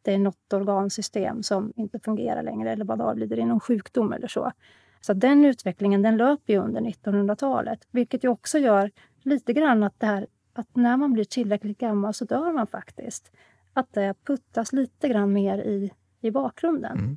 Det 0.02 0.14
är 0.14 0.18
något 0.18 0.52
organsystem 0.52 1.42
som 1.42 1.72
inte 1.76 1.98
fungerar 1.98 2.42
längre 2.42 2.72
eller 2.72 2.84
man 2.84 3.00
avlider 3.00 3.38
i 3.38 3.44
någon 3.44 3.60
sjukdom 3.60 4.12
eller 4.12 4.28
så. 4.28 4.52
Så 5.00 5.12
den 5.12 5.44
utvecklingen 5.44 6.02
den 6.02 6.16
löper 6.16 6.52
ju 6.52 6.58
under 6.58 6.80
1900-talet, 6.80 7.88
vilket 7.90 8.24
ju 8.24 8.28
också 8.28 8.58
gör 8.58 8.90
lite 9.22 9.52
grann 9.52 9.82
att 9.82 10.00
det 10.00 10.06
här 10.06 10.26
att 10.52 10.76
när 10.76 10.96
man 10.96 11.12
blir 11.12 11.24
tillräckligt 11.24 11.78
gammal 11.78 12.14
så 12.14 12.24
dör 12.24 12.52
man 12.52 12.66
faktiskt. 12.66 13.32
Att 13.72 13.92
det 13.92 14.14
puttas 14.24 14.72
lite 14.72 15.08
grann 15.08 15.32
mer 15.32 15.58
i, 15.58 15.92
i 16.20 16.30
bakgrunden. 16.30 16.98
Mm. 16.98 17.16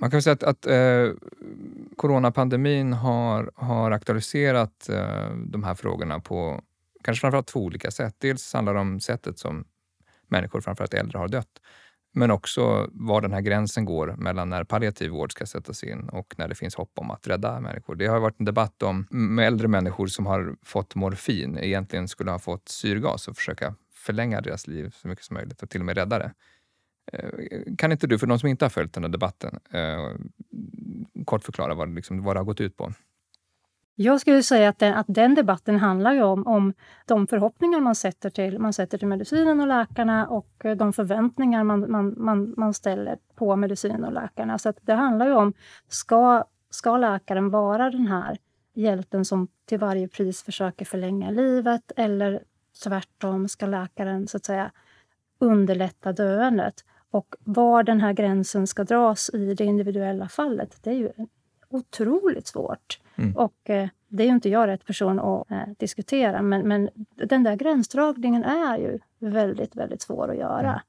Man 0.00 0.10
kan 0.10 0.22
säga 0.22 0.34
att, 0.34 0.42
att 0.42 0.66
eh, 0.66 1.10
coronapandemin 1.96 2.92
har, 2.92 3.50
har 3.54 3.90
aktualiserat 3.90 4.88
eh, 4.88 5.30
de 5.46 5.64
här 5.64 5.74
frågorna 5.74 6.20
på 6.20 6.60
kanske 7.04 7.20
framförallt 7.20 7.46
två 7.46 7.60
olika 7.60 7.90
sätt. 7.90 8.16
Dels 8.18 8.54
handlar 8.54 8.74
det 8.74 8.80
om 8.80 9.00
sättet 9.00 9.38
som 9.38 9.64
människor, 10.28 10.60
framförallt 10.60 10.94
äldre, 10.94 11.18
har 11.18 11.28
dött. 11.28 11.60
Men 12.14 12.30
också 12.30 12.88
var 12.92 13.20
den 13.20 13.32
här 13.32 13.40
gränsen 13.40 13.84
går 13.84 14.14
mellan 14.18 14.50
när 14.50 14.64
palliativ 14.64 15.10
vård 15.10 15.32
ska 15.32 15.46
sättas 15.46 15.84
in 15.84 16.08
och 16.08 16.34
när 16.38 16.48
det 16.48 16.54
finns 16.54 16.74
hopp 16.74 16.92
om 16.94 17.10
att 17.10 17.26
rädda 17.26 17.60
människor. 17.60 17.94
Det 17.94 18.06
har 18.06 18.20
varit 18.20 18.40
en 18.40 18.44
debatt 18.44 18.82
om 18.82 19.06
med 19.10 19.46
äldre 19.46 19.68
människor 19.68 20.06
som 20.06 20.26
har 20.26 20.56
fått 20.62 20.94
morfin 20.94 21.58
egentligen 21.58 22.08
skulle 22.08 22.30
ha 22.30 22.38
fått 22.38 22.68
syrgas 22.68 23.28
och 23.28 23.36
försöka 23.36 23.74
förlänga 23.94 24.40
deras 24.40 24.66
liv 24.66 24.94
så 24.96 25.08
mycket 25.08 25.24
som 25.24 25.34
möjligt 25.34 25.62
och 25.62 25.70
till 25.70 25.80
och 25.80 25.86
med 25.86 25.96
rädda 25.96 26.18
det. 26.18 26.32
Eh, 27.12 27.74
kan 27.78 27.92
inte 27.92 28.06
du, 28.06 28.18
för 28.18 28.26
de 28.26 28.38
som 28.38 28.48
inte 28.48 28.64
har 28.64 28.70
följt 28.70 28.92
den 28.92 29.04
här 29.04 29.10
debatten, 29.10 29.60
eh, 29.70 30.10
kort 31.24 31.44
förklara 31.44 31.74
vad, 31.74 31.94
liksom, 31.94 32.22
vad 32.22 32.36
det 32.36 32.40
har 32.40 32.44
gått 32.44 32.60
ut 32.60 32.76
på? 32.76 32.92
Jag 34.00 34.20
skulle 34.20 34.42
säga 34.42 34.68
att 34.68 34.78
den, 34.78 34.94
att 34.94 35.06
den 35.08 35.34
debatten 35.34 35.78
handlar 35.78 36.12
ju 36.12 36.22
om, 36.22 36.46
om 36.46 36.74
de 37.06 37.26
förhoppningar 37.26 37.80
man 37.80 37.94
sätter, 37.94 38.30
till, 38.30 38.58
man 38.58 38.72
sätter 38.72 38.98
till 38.98 39.08
medicinen 39.08 39.60
och 39.60 39.66
läkarna 39.66 40.26
och 40.26 40.64
eh, 40.64 40.76
de 40.76 40.92
förväntningar 40.92 41.64
man, 41.64 41.90
man, 41.90 42.14
man, 42.16 42.54
man 42.56 42.74
ställer 42.74 43.18
på 43.34 43.56
medicinen 43.56 44.04
och 44.04 44.12
läkarna. 44.12 44.58
Så 44.58 44.72
det 44.82 44.94
handlar 44.94 45.26
ju 45.26 45.34
om, 45.34 45.52
ska, 45.88 46.44
ska 46.70 46.96
läkaren 46.96 47.50
vara 47.50 47.90
den 47.90 48.06
här 48.06 48.38
hjälten 48.74 49.24
som 49.24 49.48
till 49.66 49.78
varje 49.78 50.08
pris 50.08 50.42
försöker 50.42 50.84
förlänga 50.84 51.30
livet 51.30 51.92
eller 51.96 52.42
tvärtom 52.84 53.48
ska 53.48 53.66
läkaren 53.66 54.28
så 54.28 54.36
att 54.36 54.44
säga 54.44 54.70
underlätta 55.38 56.12
döendet? 56.12 56.84
Och 57.10 57.34
var 57.38 57.82
den 57.82 58.00
här 58.00 58.12
gränsen 58.12 58.66
ska 58.66 58.84
dras 58.84 59.30
i 59.34 59.54
det 59.54 59.64
individuella 59.64 60.28
fallet, 60.28 60.78
det 60.82 60.90
är 60.90 60.94
ju 60.94 61.12
otroligt 61.70 62.46
svårt. 62.46 63.00
Mm. 63.16 63.36
Och 63.36 63.70
eh, 63.70 63.88
det 64.08 64.22
är 64.22 64.26
ju 64.26 64.32
inte 64.32 64.48
jag 64.48 64.66
rätt 64.66 64.86
person 64.86 65.18
att 65.18 65.50
eh, 65.50 65.68
diskutera, 65.78 66.42
men, 66.42 66.68
men 66.68 66.90
den 67.16 67.42
där 67.42 67.56
gränsdragningen 67.56 68.44
är 68.44 68.78
ju 68.78 68.98
väldigt, 69.18 69.76
väldigt 69.76 70.02
svår 70.02 70.30
att 70.30 70.36
göra. 70.36 70.70
Mm. 70.70 70.80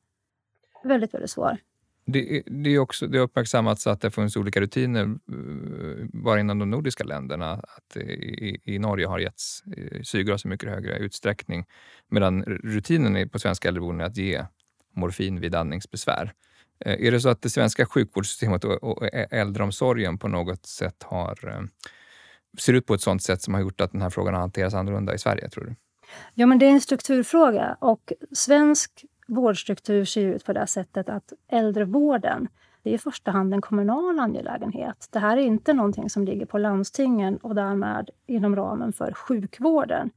Väldigt, 0.84 1.14
väldigt 1.14 1.32
svår. 1.32 1.58
Det, 2.06 2.44
det, 2.46 2.70
är 2.70 2.80
också, 2.80 3.08
det 3.08 3.18
har 3.18 3.26
uppmärksammats 3.26 3.88
att 3.88 4.02
det 4.02 4.12
funnits 4.12 4.38
olika 4.38 4.62
rutiner 4.62 5.04
eh, 5.04 6.06
bara 6.14 6.40
inom 6.40 6.60
de 6.60 6.70
nordiska 6.70 7.04
länderna. 7.04 7.52
Att 7.52 7.98
i, 7.98 8.62
i 8.64 8.80
Norge 8.80 9.08
har 9.08 9.20
getts 9.20 9.64
eh, 9.78 10.02
syrgas 10.02 10.46
i 10.46 10.48
mycket 10.48 10.70
högre 10.70 10.98
utsträckning 10.98 11.66
medan 12.08 12.44
rutinen 12.44 13.30
på 13.30 13.40
svenska 13.40 13.68
äldreboenden 13.68 14.06
är 14.06 14.10
att 14.10 14.18
ge 14.18 14.46
morfin 15.00 15.40
vid 15.40 15.56
andningsbesvär. 15.56 16.34
Eh, 16.86 17.08
är 17.08 17.12
det 17.12 17.20
så 17.20 17.30
att 17.30 17.42
det 17.42 17.50
svenska 17.50 17.86
sjukvårdssystemet 17.86 18.64
och 18.64 19.10
äldreomsorgen 19.14 20.18
på 20.18 20.28
något 20.28 20.66
sätt 20.66 21.04
har, 21.04 21.48
eh, 21.48 21.62
ser 22.60 22.74
ut 22.74 22.86
på 22.86 22.94
ett 22.94 23.02
sådant 23.02 23.24
sätt 23.24 23.42
som 23.42 23.54
har 23.54 23.62
gjort 23.62 23.82
att 23.82 23.92
den 23.92 24.02
här 24.02 24.10
frågan 24.10 24.34
har 24.34 24.42
hanterats 24.42 24.76
annorlunda 24.76 25.14
i 25.14 25.18
Sverige, 25.18 25.50
tror 25.50 25.64
du? 25.64 25.76
Ja, 26.34 26.46
men 26.46 26.60
det 26.60 26.66
är 26.66 26.72
en 26.72 26.82
strukturfråga 26.82 27.78
och 27.80 28.14
svensk 28.32 29.06
vårdstruktur 29.28 30.06
ser 30.06 30.22
ut 30.22 30.46
på 30.46 30.54
det 30.54 30.68
sättet 30.68 31.10
att 31.10 31.34
äldrevården 31.52 32.48
det 32.84 32.90
är 32.90 32.94
i 32.94 32.98
första 32.98 33.32
hand 33.32 33.54
en 33.54 33.62
kommunal 33.62 34.20
angelägenhet. 34.20 35.08
Det 35.12 35.20
här 35.20 35.38
är 35.38 35.42
inte 35.42 35.74
någonting 35.74 36.10
som 36.10 36.26
ligger 36.26 36.46
på 36.46 36.58
landstingen 36.58 37.38
och 37.38 37.56
därmed 37.56 38.10
inom 38.28 38.56
ramen 38.56 38.94
för 38.94 39.14
sjukvården. 39.14 40.10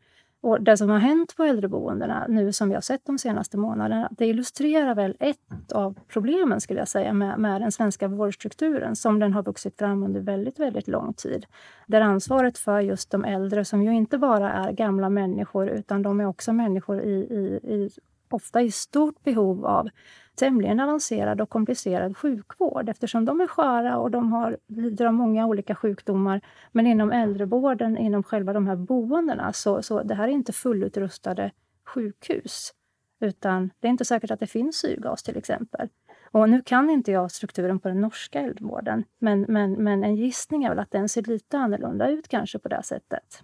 Och 0.43 0.63
det 0.63 0.77
som 0.77 0.91
har 0.91 0.99
hänt 0.99 1.37
på 1.37 1.45
äldreboendena 1.45 2.27
nu 2.29 2.53
som 2.53 2.69
vi 2.69 2.75
har 2.75 2.81
sett 2.81 3.07
de 3.07 3.19
senaste 3.19 3.57
månaderna, 3.57 4.09
det 4.11 4.27
illustrerar 4.27 4.95
väl 4.95 5.17
ett 5.21 5.73
av 5.73 5.99
problemen 6.09 6.61
skulle 6.61 6.79
jag 6.79 6.89
säga 6.89 7.13
med, 7.13 7.39
med 7.39 7.61
den 7.61 7.73
svenska 7.73 8.09
vårdstrukturen 8.09 8.97
som 8.97 9.19
den 9.19 9.33
har 9.33 9.43
vuxit 9.43 9.79
fram 9.79 10.03
under 10.03 10.21
väldigt, 10.21 10.59
väldigt 10.59 10.89
lång 10.89 11.15
tid. 11.15 11.47
Där 11.87 12.01
ansvaret 12.01 12.59
för 12.59 12.81
just 12.81 13.11
de 13.11 13.25
äldre, 13.25 13.65
som 13.65 13.83
ju 13.83 13.95
inte 13.95 14.19
bara 14.19 14.53
är 14.53 14.73
gamla 14.73 15.09
människor 15.09 15.69
utan 15.69 16.03
de 16.03 16.21
är 16.21 16.27
också 16.27 16.53
människor 16.53 17.01
i, 17.01 17.13
i, 17.13 17.75
i 17.75 17.91
ofta 18.31 18.63
i 18.63 18.71
stort 18.71 19.25
behov 19.25 19.67
av 19.67 19.89
tämligen 20.37 20.81
avancerad 20.81 21.41
och 21.41 21.51
komplicerad 21.51 22.17
sjukvård 22.17 22.89
eftersom 22.89 23.25
de 23.25 23.41
är 23.41 23.47
sköra 23.47 23.99
och 23.99 24.11
de 24.11 24.33
har, 24.33 24.57
lider 24.67 25.07
av 25.07 25.15
många 25.15 25.47
olika 25.47 25.75
sjukdomar. 25.75 26.41
Men 26.73 26.87
inom 26.87 27.13
äldrevården, 27.13 27.99
inom 27.99 28.23
själva 28.23 28.53
de 28.53 28.67
här 28.67 28.77
boendena, 28.77 29.53
så, 29.53 29.83
så 29.83 30.03
det 30.03 30.15
här 30.15 30.29
är 30.29 30.33
inte 30.33 30.53
fullutrustade 30.53 31.51
sjukhus. 31.87 32.73
Utan 33.21 33.71
det 33.81 33.89
är 33.89 33.91
inte 33.91 34.05
säkert 34.05 34.31
att 34.31 34.41
det 34.41 34.47
finns 34.47 34.77
syrgas 34.77 35.23
till 35.23 35.37
exempel. 35.37 35.89
Och 36.31 36.49
nu 36.49 36.63
kan 36.63 36.91
inte 36.91 37.13
jag 37.13 37.31
strukturen 37.31 37.79
på 37.79 37.89
den 37.89 38.01
norska 38.01 38.41
äldrevården, 38.41 39.05
men, 39.19 39.47
men, 39.49 39.73
men 39.73 40.05
en 40.05 40.17
gissning 40.17 40.65
är 40.65 40.69
väl 40.69 40.79
att 40.79 40.91
den 40.91 41.09
ser 41.09 41.23
lite 41.23 41.59
annorlunda 41.59 42.09
ut 42.09 42.29
kanske 42.29 42.59
på 42.59 42.69
det 42.69 42.83
sättet. 42.83 43.43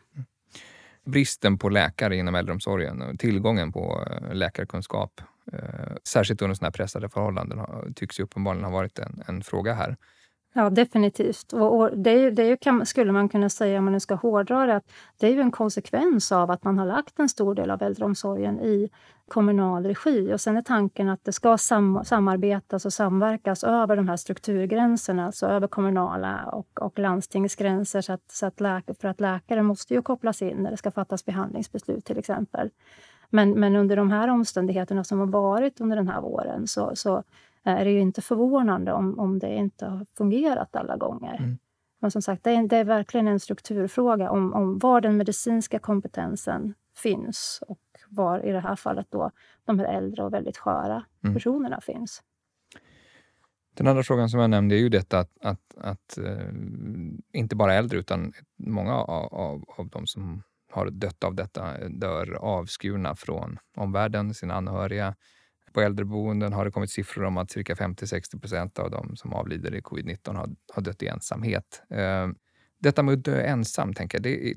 Bristen 1.04 1.59
på 1.59 1.68
läkare 1.68 2.16
inom 2.16 2.35
äldreomsorgen 2.35 3.02
och 3.02 3.18
tillgången 3.18 3.73
på 3.73 4.07
eh, 4.11 4.35
läkarkunskap 4.35 5.21
Eh, 5.52 5.97
särskilt 6.05 6.43
under 6.43 6.55
sådana 6.55 6.67
här 6.67 6.73
pressade 6.73 7.09
förhållanden 7.09 7.61
tycks 7.95 8.21
ju 8.21 8.25
uppenbarligen 8.25 8.64
ha 8.64 8.73
varit 8.73 8.99
en, 8.99 9.23
en 9.26 9.43
fråga 9.43 9.75
här. 9.75 9.97
Ja, 10.55 10.71
definitivt. 10.71 11.52
Och, 11.52 11.78
och 11.81 11.99
det, 11.99 12.31
det 12.31 12.57
kan, 12.57 12.87
skulle 12.87 13.12
man 13.12 13.28
kunna 13.28 13.49
säga, 13.49 13.78
om 13.78 13.85
man 13.85 13.93
nu 13.93 14.00
ska 14.00 14.14
hårdra 14.14 14.67
det, 14.67 14.76
att 14.76 14.93
det 15.21 15.26
är 15.26 15.31
ju 15.31 15.40
en 15.40 15.50
konsekvens 15.50 16.33
av 16.33 16.50
att 16.50 16.64
man 16.64 16.78
har 16.78 16.87
lagt 16.87 17.19
en 17.19 17.28
stor 17.28 17.55
del 17.55 17.71
av 17.71 17.83
äldreomsorgen 17.83 18.61
i 18.61 18.90
kommunal 19.28 19.87
regi. 19.87 20.35
Och 20.35 20.40
sen 20.40 20.57
är 20.57 20.62
tanken 20.62 21.09
att 21.09 21.25
det 21.25 21.33
ska 21.33 21.59
sam, 21.59 22.00
samarbetas 22.05 22.85
och 22.85 22.93
samverkas 22.93 23.64
över 23.64 23.97
de 23.97 24.09
här 24.09 24.17
strukturgränserna, 24.17 25.26
alltså 25.26 25.47
över 25.47 25.69
kommunala 25.69 26.45
och, 26.52 26.83
och 26.83 26.99
landstingsgränser, 26.99 28.00
så 28.00 28.12
att, 28.12 28.31
så 28.31 28.47
att 28.47 28.61
läk, 28.61 28.85
för 29.00 29.09
att 29.09 29.21
läkare 29.21 29.62
måste 29.62 29.95
ju 29.95 30.02
kopplas 30.02 30.43
in 30.43 30.57
när 30.57 30.71
det 30.71 30.76
ska 30.76 30.90
fattas 30.90 31.25
behandlingsbeslut 31.25 32.05
till 32.05 32.19
exempel. 32.19 32.71
Men, 33.30 33.50
men 33.50 33.76
under 33.76 33.97
de 33.97 34.11
här 34.11 34.28
omständigheterna 34.28 35.04
som 35.04 35.18
har 35.18 35.26
varit 35.26 35.80
under 35.80 35.97
den 35.97 36.08
här 36.08 36.20
våren 36.20 36.66
så, 36.66 36.97
så 36.97 37.23
är 37.62 37.85
det 37.85 37.90
ju 37.90 38.00
inte 38.00 38.23
förvånande 38.23 38.92
om, 38.92 39.18
om 39.18 39.38
det 39.38 39.54
inte 39.54 39.87
har 39.87 40.06
fungerat 40.18 40.76
alla 40.76 40.97
gånger. 40.97 41.37
Mm. 41.37 41.58
Men 42.00 42.11
som 42.11 42.23
sagt, 42.23 42.44
det 42.44 42.50
är, 42.50 42.68
det 42.68 42.76
är, 42.76 42.85
verkligen 42.85 43.28
en 43.28 43.40
strukturfråga 43.40 44.30
om, 44.30 44.54
om 44.54 44.78
var 44.78 45.00
den 45.00 45.16
medicinska 45.16 45.78
kompetensen 45.78 46.75
finns 46.97 47.62
och 47.68 47.80
var 48.08 48.47
i 48.47 48.52
det 48.52 48.61
här 48.61 48.76
fallet 48.76 49.06
då 49.11 49.30
de 49.64 49.78
här 49.78 49.87
äldre 49.87 50.25
och 50.25 50.32
väldigt 50.32 50.56
sköra 50.56 51.04
mm. 51.25 51.35
personerna 51.35 51.80
finns. 51.80 52.23
Den 53.75 53.87
andra 53.87 54.02
frågan 54.02 54.28
som 54.28 54.40
jag 54.40 54.50
nämnde 54.50 54.75
är 54.75 54.78
ju 54.78 54.88
detta 54.88 55.18
att, 55.18 55.38
att, 55.40 55.76
att 55.76 56.18
äh, 56.18 56.49
inte 57.32 57.56
bara 57.56 57.75
äldre 57.75 57.99
utan 57.99 58.32
många 58.56 58.94
av, 58.94 59.35
av, 59.35 59.64
av 59.78 59.88
de 59.88 60.06
som 60.06 60.42
har 60.70 60.90
dött 60.90 61.25
av 61.25 61.34
detta 61.34 61.78
eh, 61.78 61.88
dör 61.88 62.32
avskurna 62.32 63.14
från 63.14 63.58
omvärlden, 63.76 64.34
sina 64.34 64.54
anhöriga. 64.54 65.14
På 65.72 65.80
äldreboenden 65.80 66.52
har 66.52 66.64
det 66.64 66.70
kommit 66.70 66.90
siffror 66.90 67.25
om 67.25 67.37
att 67.37 67.50
cirka 67.50 67.75
50-60 67.75 68.40
procent 68.40 68.78
av 68.78 68.90
de 68.90 69.16
som 69.16 69.32
avlider 69.32 69.75
i 69.75 69.80
covid-19 69.80 70.37
har, 70.37 70.48
har 70.72 70.82
dött 70.82 71.02
i 71.02 71.06
ensamhet. 71.06 71.82
Eh, 71.90 72.28
detta 72.78 73.02
med 73.02 73.14
att 73.14 73.25
dö 73.25 73.40
ensam, 73.40 73.94
tänker 73.94 74.18
jag, 74.18 74.22
det, 74.22 74.54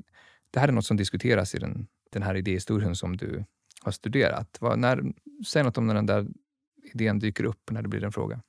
det 0.50 0.60
här 0.60 0.68
är 0.68 0.72
något 0.72 0.84
som 0.84 0.96
diskuteras 0.96 1.54
i 1.54 1.58
den, 1.58 1.86
den 2.10 2.22
här 2.22 2.34
idéhistorien 2.34 2.96
som 2.96 3.16
du 3.16 3.44
har 3.82 3.92
studerat. 3.92 4.56
Vad, 4.60 4.78
när, 4.78 5.02
säg 5.46 5.62
något 5.62 5.78
om 5.78 5.86
när 5.86 5.94
den 5.94 6.06
där 6.06 6.26
idén 6.94 7.18
dyker 7.18 7.44
upp, 7.44 7.70
när 7.70 7.82
det 7.82 7.88
blir 7.88 8.04
en 8.04 8.12
fråga. 8.12 8.42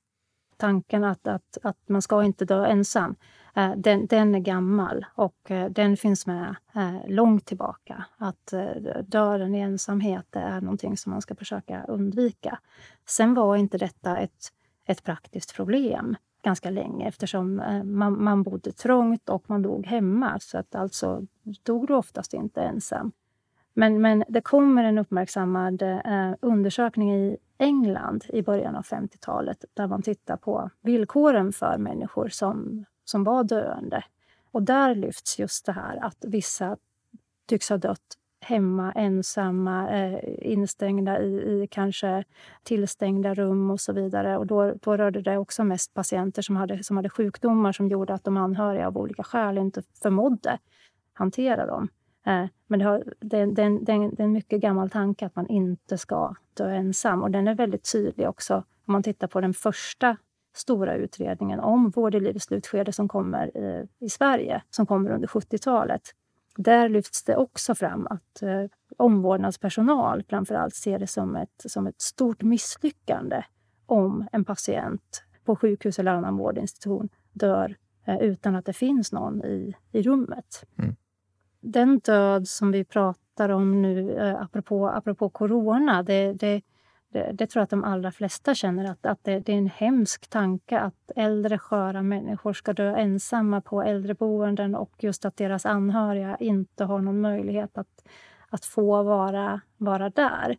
Tanken 0.58 1.04
att, 1.04 1.28
att, 1.28 1.58
att 1.64 1.90
man 1.90 2.02
ska 2.02 2.24
inte 2.24 2.46
dö 2.46 2.66
ensam 2.66 3.16
Eh, 3.56 3.72
den, 3.78 4.08
den 4.08 4.36
är 4.36 4.40
gammal 4.40 5.06
och 5.16 5.52
eh, 5.52 5.70
den 5.70 5.98
finns 5.98 6.28
med 6.28 6.56
eh, 6.76 7.08
långt 7.08 7.46
tillbaka. 7.46 8.06
Att 8.18 8.54
döden 9.06 9.56
i 9.56 9.60
ensamhet 9.60 10.36
är 10.36 10.62
någonting 10.62 10.98
som 10.98 11.12
man 11.12 11.22
ska 11.22 11.36
försöka 11.36 11.84
undvika. 11.84 12.60
Sen 13.06 13.34
var 13.34 13.56
inte 13.56 13.78
detta 13.78 14.18
ett, 14.18 14.52
ett 14.88 15.04
praktiskt 15.04 15.56
problem 15.56 16.16
ganska 16.44 16.70
länge 16.70 17.08
eftersom 17.08 17.62
man, 17.84 18.24
man 18.24 18.44
bodde 18.44 18.72
trångt 18.72 19.30
och 19.30 19.44
man 19.48 19.62
dog 19.62 19.86
hemma. 19.86 20.40
Så 20.40 20.58
att 20.58 20.76
alltså 20.76 21.22
dog 21.64 21.88
du 21.88 21.94
oftast 21.94 22.34
inte 22.34 22.62
ensam. 22.62 23.12
Men, 23.74 24.02
men 24.02 24.24
det 24.28 24.42
kommer 24.42 24.84
en 24.84 24.98
uppmärksammad 24.98 25.82
eh, 25.82 26.34
undersökning 26.42 27.14
i 27.14 27.38
England 27.58 28.26
i 28.30 28.42
början 28.42 28.76
av 28.76 28.84
50-talet 28.84 29.66
där 29.74 29.88
man 29.88 30.02
tittar 30.02 30.38
på 30.38 30.70
villkoren 30.82 31.54
för 31.54 31.78
människor 31.78 32.30
som 32.30 32.86
som 33.06 33.24
var 33.24 33.44
döende. 33.44 34.04
Och 34.52 34.64
där 34.64 34.96
lyfts 34.96 35.40
just 35.40 35.66
det 35.66 35.72
här 35.72 36.06
att 36.06 36.18
vissa 36.22 36.78
tycks 37.48 37.70
ha 37.70 37.78
dött 37.78 38.18
hemma, 38.44 38.92
ensamma, 38.92 39.90
eh, 39.90 40.20
instängda 40.52 41.22
i, 41.22 41.28
i, 41.36 41.68
kanske 41.72 42.24
tillstängda 42.64 43.34
rum 43.34 43.72
och 43.72 43.80
så 43.80 43.94
vidare. 43.94 44.38
Och 44.38 44.48
då, 44.48 44.74
då 44.82 44.98
rörde 44.98 45.22
det 45.22 45.38
också 45.38 45.64
mest 45.64 45.94
patienter 45.94 46.42
som 46.42 46.56
hade, 46.56 46.84
som 46.84 46.98
hade 46.98 47.10
sjukdomar 47.10 47.72
som 47.72 47.88
gjorde 47.88 48.14
att 48.14 48.24
de 48.24 48.38
anhöriga 48.38 48.88
av 48.88 48.98
olika 48.98 49.24
skäl 49.24 49.58
inte 49.58 49.84
förmådde 50.02 50.60
hantera 51.14 51.66
dem. 51.66 51.88
Eh, 52.26 52.46
men 52.68 52.80
det, 52.80 52.86
har, 52.86 53.04
det, 53.20 53.46
det, 53.46 53.70
det, 53.70 53.80
det, 53.86 53.92
är 53.92 54.22
en 54.22 54.32
mycket 54.32 54.62
gammal 54.62 54.90
tanke 54.90 55.26
att 55.26 55.36
man 55.36 55.48
inte 55.48 55.98
ska 55.98 56.36
dö 56.54 56.70
ensam. 56.70 57.24
Och 57.24 57.32
den 57.32 57.48
är 57.48 57.56
väldigt 57.56 57.92
tydlig 57.92 58.30
också 58.30 58.56
om 58.86 58.92
man 58.92 59.04
tittar 59.04 59.28
på 59.28 59.42
den 59.42 59.54
första 59.54 60.18
stora 60.54 60.96
utredningen 60.96 61.60
om 61.60 61.90
vård 61.90 62.16
i 62.16 62.20
livets 62.20 62.46
slutskede 62.46 62.92
som 62.92 63.08
kommer 63.08 63.58
i, 63.58 63.88
i 64.00 64.10
Sverige, 64.10 64.64
som 64.70 64.86
kommer 64.86 65.12
under 65.12 65.28
70-talet. 65.28 66.02
Där 66.58 66.90
lyfts 66.90 67.24
det 67.24 67.36
också 67.36 67.76
fram 67.76 68.08
att 68.08 68.42
eh, 68.42 68.64
omvårdnadspersonal 68.98 70.24
framför 70.30 70.56
allt 70.56 70.76
ser 70.76 71.00
det 71.00 71.08
som 71.08 71.36
ett, 71.36 71.64
som 71.66 71.88
ett 71.88 72.02
stort 72.02 72.44
misslyckande 72.44 73.44
om 73.86 74.28
en 74.32 74.46
patient 74.46 75.24
på 75.46 75.56
sjukhus 75.56 76.00
eller 76.00 76.12
annan 76.12 76.38
vårdinstitution 76.38 77.10
dör 77.32 77.76
eh, 78.06 78.18
utan 78.18 78.56
att 78.56 78.66
det 78.66 78.74
finns 78.74 79.12
någon 79.12 79.46
i, 79.46 79.76
i 79.92 80.02
rummet. 80.02 80.66
Mm. 80.78 80.96
Den 81.60 82.00
död 82.00 82.48
som 82.48 82.72
vi 82.72 82.84
pratar 82.86 83.50
om 83.50 83.82
nu, 83.82 84.18
eh, 84.18 84.42
apropå, 84.42 84.90
apropå 84.90 85.30
corona, 85.30 86.04
det, 86.04 86.34
det, 86.34 86.62
det, 87.14 87.32
det, 87.34 87.48
tror 87.48 87.60
jag 87.60 87.64
att 87.64 87.70
de 87.70 87.84
allra 87.84 88.12
flesta 88.12 88.56
känner 88.56 88.92
att, 88.92 89.06
att 89.06 89.24
det, 89.24 89.40
det, 89.40 89.54
är 89.54 89.58
en 89.58 89.70
hemsk 89.70 90.28
tanke 90.28 90.80
att 90.80 91.12
äldre 91.16 91.58
sköra 91.58 92.02
människor 92.02 92.54
ska 92.54 92.74
dö 92.74 92.96
ensamma 92.96 93.62
på 93.62 93.82
äldreboenden 93.82 94.76
och 94.76 94.92
just 95.00 95.26
att 95.26 95.38
deras 95.38 95.66
anhöriga 95.66 96.38
inte 96.40 96.84
har 96.84 97.00
någon 97.00 97.22
möjlighet 97.22 97.78
att, 97.78 98.08
att 98.50 98.66
få 98.66 99.04
vara, 99.04 99.62
vara 99.78 100.10
där. 100.10 100.58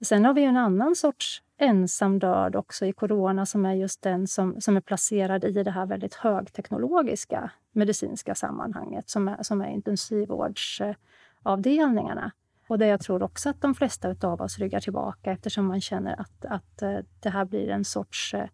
Sen 0.00 0.24
har 0.24 0.34
vi 0.34 0.44
en 0.44 0.56
annan 0.56 0.96
sorts 0.96 1.42
ensam 1.58 2.18
död 2.18 2.56
också 2.56 2.86
i 2.86 2.92
corona 2.92 3.46
som 3.46 3.66
är 3.66 3.74
just 3.74 4.02
den 4.02 4.26
som, 4.26 4.60
som 4.60 4.76
är 4.76 4.80
placerad 4.80 5.44
i 5.44 5.62
det 5.62 5.70
här 5.70 5.86
väldigt 5.86 6.14
högteknologiska 6.14 7.50
medicinska 7.72 8.34
sammanhanget 8.34 9.10
som 9.10 9.28
är, 9.28 9.42
som 9.42 9.60
är 9.60 9.68
intensivvårdsavdelningarna. 9.68 12.24
Eh, 12.24 12.30
och 12.68 12.78
där 12.78 12.86
jag 12.86 13.00
tror 13.00 13.22
också 13.22 13.50
att 13.50 13.60
de 13.60 13.74
flesta 13.74 14.14
av 14.22 14.40
oss 14.40 14.58
ryggar 14.58 14.80
tillbaka 14.80 15.32
eftersom 15.32 15.66
man 15.66 15.80
känner 15.80 16.20
att, 16.20 16.44
att 16.44 16.82
eh, 16.82 16.98
det 17.20 17.30
här 17.30 17.44
blir 17.44 17.68
en 17.68 17.84
sorts, 17.84 18.34
eh, 18.34 18.48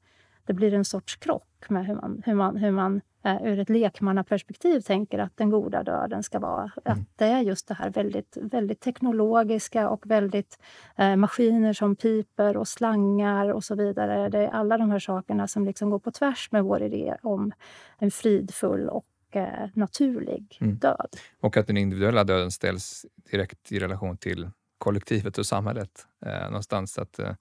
det 0.46 0.52
blir 0.52 0.74
en 0.74 0.84
sorts 0.84 1.16
krock 1.16 1.68
med 1.68 1.86
hur 1.86 1.94
man, 1.94 2.22
hur 2.26 2.34
man, 2.34 2.56
hur 2.56 2.70
man 2.70 3.00
eh, 3.24 3.42
ur 3.42 3.58
ett 3.58 3.68
lekmannaperspektiv 3.68 4.80
tänker 4.80 5.18
att 5.18 5.36
den 5.36 5.50
goda 5.50 5.82
döden 5.82 6.22
ska 6.22 6.38
vara. 6.38 6.70
Mm. 6.84 6.98
Att 6.98 7.08
det 7.16 7.24
är 7.24 7.40
just 7.40 7.68
det 7.68 7.74
här 7.74 7.90
väldigt, 7.90 8.38
väldigt 8.40 8.80
teknologiska 8.80 9.88
och 9.88 10.06
väldigt 10.06 10.58
eh, 10.96 11.16
maskiner 11.16 11.72
som 11.72 11.96
piper 11.96 12.56
och 12.56 12.68
slangar 12.68 13.48
och 13.48 13.64
så 13.64 13.74
vidare. 13.74 14.28
Det 14.28 14.38
är 14.38 14.48
alla 14.48 14.78
de 14.78 14.90
här 14.90 14.98
sakerna 14.98 15.48
som 15.48 15.64
liksom 15.64 15.90
går 15.90 15.98
på 15.98 16.10
tvärs 16.10 16.48
med 16.52 16.64
vår 16.64 16.82
idé 16.82 17.16
om 17.22 17.52
en 17.98 18.10
fridfull 18.10 18.88
och 18.88 19.04
eh, 19.36 19.68
naturlig 19.74 20.58
mm. 20.60 20.76
död. 20.76 21.16
Och 21.40 21.56
att 21.56 21.66
den 21.66 21.76
individuella 21.76 22.24
döden 22.24 22.50
ställs 22.50 23.06
direkt 23.30 23.72
i 23.72 23.78
relation 23.78 24.16
till 24.16 24.50
kollektivet 24.78 25.38
och 25.38 25.46
samhället. 25.46 26.06
Eh, 26.26 26.44
någonstans 26.44 26.98
att, 26.98 27.18
eh, 27.18 27.34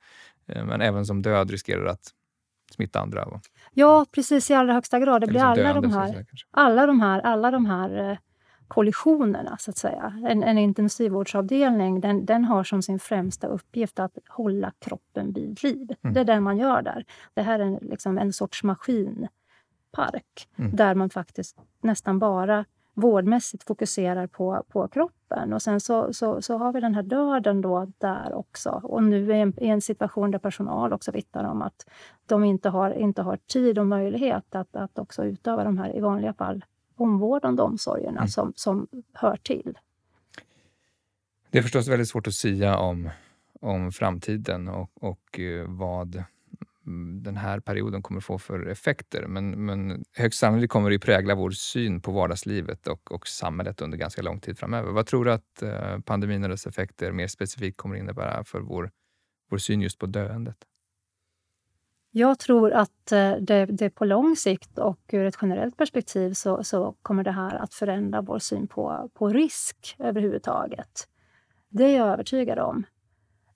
men 0.45 0.81
även 0.81 1.05
som 1.05 1.21
död 1.21 1.51
riskerar 1.51 1.85
att 1.85 2.13
smitta 2.71 2.99
andra. 2.99 3.25
Och, 3.25 3.41
ja, 3.73 4.05
precis 4.11 4.51
i 4.51 4.53
allra 4.53 4.73
högsta 4.73 4.99
grad. 4.99 5.21
Det 5.21 5.27
blir 5.27 5.43
alla, 5.43 5.63
döende, 5.63 5.81
de 5.81 5.93
här, 5.93 6.07
säga, 6.07 6.25
alla 6.51 6.85
de 6.85 7.01
här, 7.01 7.19
alla 7.19 7.51
de 7.51 7.65
här 7.65 8.11
eh, 8.11 8.17
kollisionerna, 8.67 9.57
så 9.59 9.71
att 9.71 9.77
säga. 9.77 10.21
En, 10.27 10.43
en 10.43 10.57
intensivvårdsavdelning 10.57 12.01
den, 12.01 12.25
den, 12.25 12.45
har 12.45 12.63
som 12.63 12.81
sin 12.81 12.99
främsta 12.99 13.47
uppgift 13.47 13.99
att 13.99 14.17
hålla 14.29 14.71
kroppen 14.79 15.33
vid 15.33 15.63
liv. 15.63 15.95
Mm. 16.03 16.13
Det 16.13 16.19
är 16.19 16.25
det 16.25 16.39
man 16.39 16.57
gör 16.57 16.81
där. 16.81 17.05
Det 17.33 17.41
här 17.41 17.59
är 17.59 17.79
liksom 17.81 18.17
en 18.17 18.33
sorts 18.33 18.63
maskinpark 19.97 20.47
mm. 20.57 20.75
där 20.75 20.95
man 20.95 21.09
faktiskt 21.09 21.57
nästan 21.81 22.19
bara 22.19 22.65
vårdmässigt 22.93 23.63
fokuserar 23.63 24.27
på, 24.27 24.63
på 24.69 24.87
kroppen. 24.87 25.53
Och 25.53 25.61
sen 25.61 25.79
så, 25.79 26.13
så, 26.13 26.41
så 26.41 26.57
har 26.57 26.73
vi 26.73 26.79
den 26.79 26.95
här 26.95 27.03
döden 27.03 27.61
då 27.61 27.91
där 27.97 28.33
också. 28.33 28.69
Och 28.69 29.03
nu 29.03 29.31
är 29.31 29.35
en, 29.35 29.53
i 29.57 29.67
en 29.67 29.81
situation 29.81 30.31
där 30.31 30.39
personal 30.39 30.93
också 30.93 31.11
vittnar 31.11 31.43
om 31.43 31.61
att 31.61 31.89
de 32.25 32.43
inte 32.43 32.69
har, 32.69 32.91
inte 32.91 33.21
har 33.21 33.37
tid 33.37 33.79
och 33.79 33.87
möjlighet 33.87 34.55
att, 34.55 34.75
att 34.75 34.99
också 34.99 35.25
utöva 35.25 35.63
de 35.63 35.77
här 35.77 35.97
i 35.97 35.99
vanliga 35.99 36.33
fall 36.33 36.65
omvårdande 36.95 37.61
omsorgerna 37.61 38.19
mm. 38.19 38.27
som, 38.27 38.53
som 38.55 38.87
hör 39.13 39.37
till. 39.37 39.77
Det 41.51 41.57
är 41.57 41.61
förstås 41.61 41.87
väldigt 41.87 42.09
svårt 42.09 42.27
att 42.27 42.33
sia 42.33 42.77
om, 42.77 43.09
om 43.61 43.91
framtiden 43.91 44.67
och, 44.67 44.89
och 45.01 45.39
eh, 45.39 45.65
vad 45.67 46.23
Mm, 46.87 47.23
den 47.23 47.37
här 47.37 47.59
perioden 47.59 48.01
kommer 48.01 48.21
få 48.21 48.37
för 48.37 48.67
effekter. 48.67 49.27
Men, 49.27 49.65
men 49.65 50.03
högst 50.13 50.39
sannolikt 50.39 50.71
kommer 50.71 50.89
det 50.89 50.99
prägla 50.99 51.35
vår 51.35 51.51
syn 51.51 52.01
på 52.01 52.11
vardagslivet 52.11 52.87
och, 52.87 53.11
och 53.11 53.27
samhället 53.27 53.81
under 53.81 53.97
ganska 53.97 54.21
lång 54.21 54.39
tid 54.39 54.57
framöver. 54.59 54.91
Vad 54.91 55.05
tror 55.05 55.25
du 55.25 55.31
att 55.31 55.61
eh, 55.61 55.99
pandemin 55.99 56.43
och 56.43 56.49
dess 56.49 56.67
effekter 56.67 57.11
mer 57.11 57.27
specifikt 57.27 57.77
kommer 57.77 57.95
innebära 57.95 58.43
för 58.43 58.59
vår, 58.59 58.91
vår 59.49 59.57
syn 59.57 59.81
just 59.81 59.99
på 59.99 60.05
döendet? 60.05 60.57
Jag 62.11 62.39
tror 62.39 62.73
att 62.73 63.11
eh, 63.11 63.31
det, 63.31 63.65
det 63.65 63.89
på 63.89 64.05
lång 64.05 64.35
sikt 64.35 64.77
och 64.77 64.99
ur 65.11 65.25
ett 65.25 65.37
generellt 65.41 65.77
perspektiv 65.77 66.33
så, 66.33 66.63
så, 66.63 66.95
kommer 67.01 67.23
det 67.23 67.31
här 67.31 67.55
att 67.55 67.73
förändra 67.73 68.21
vår 68.21 68.39
syn 68.39 68.67
på, 68.67 69.09
på 69.13 69.29
risk 69.29 69.95
överhuvudtaget. 69.99 71.07
Det 71.69 71.83
är 71.83 71.97
jag 71.97 72.07
övertygad 72.07 72.59
om. 72.59 72.83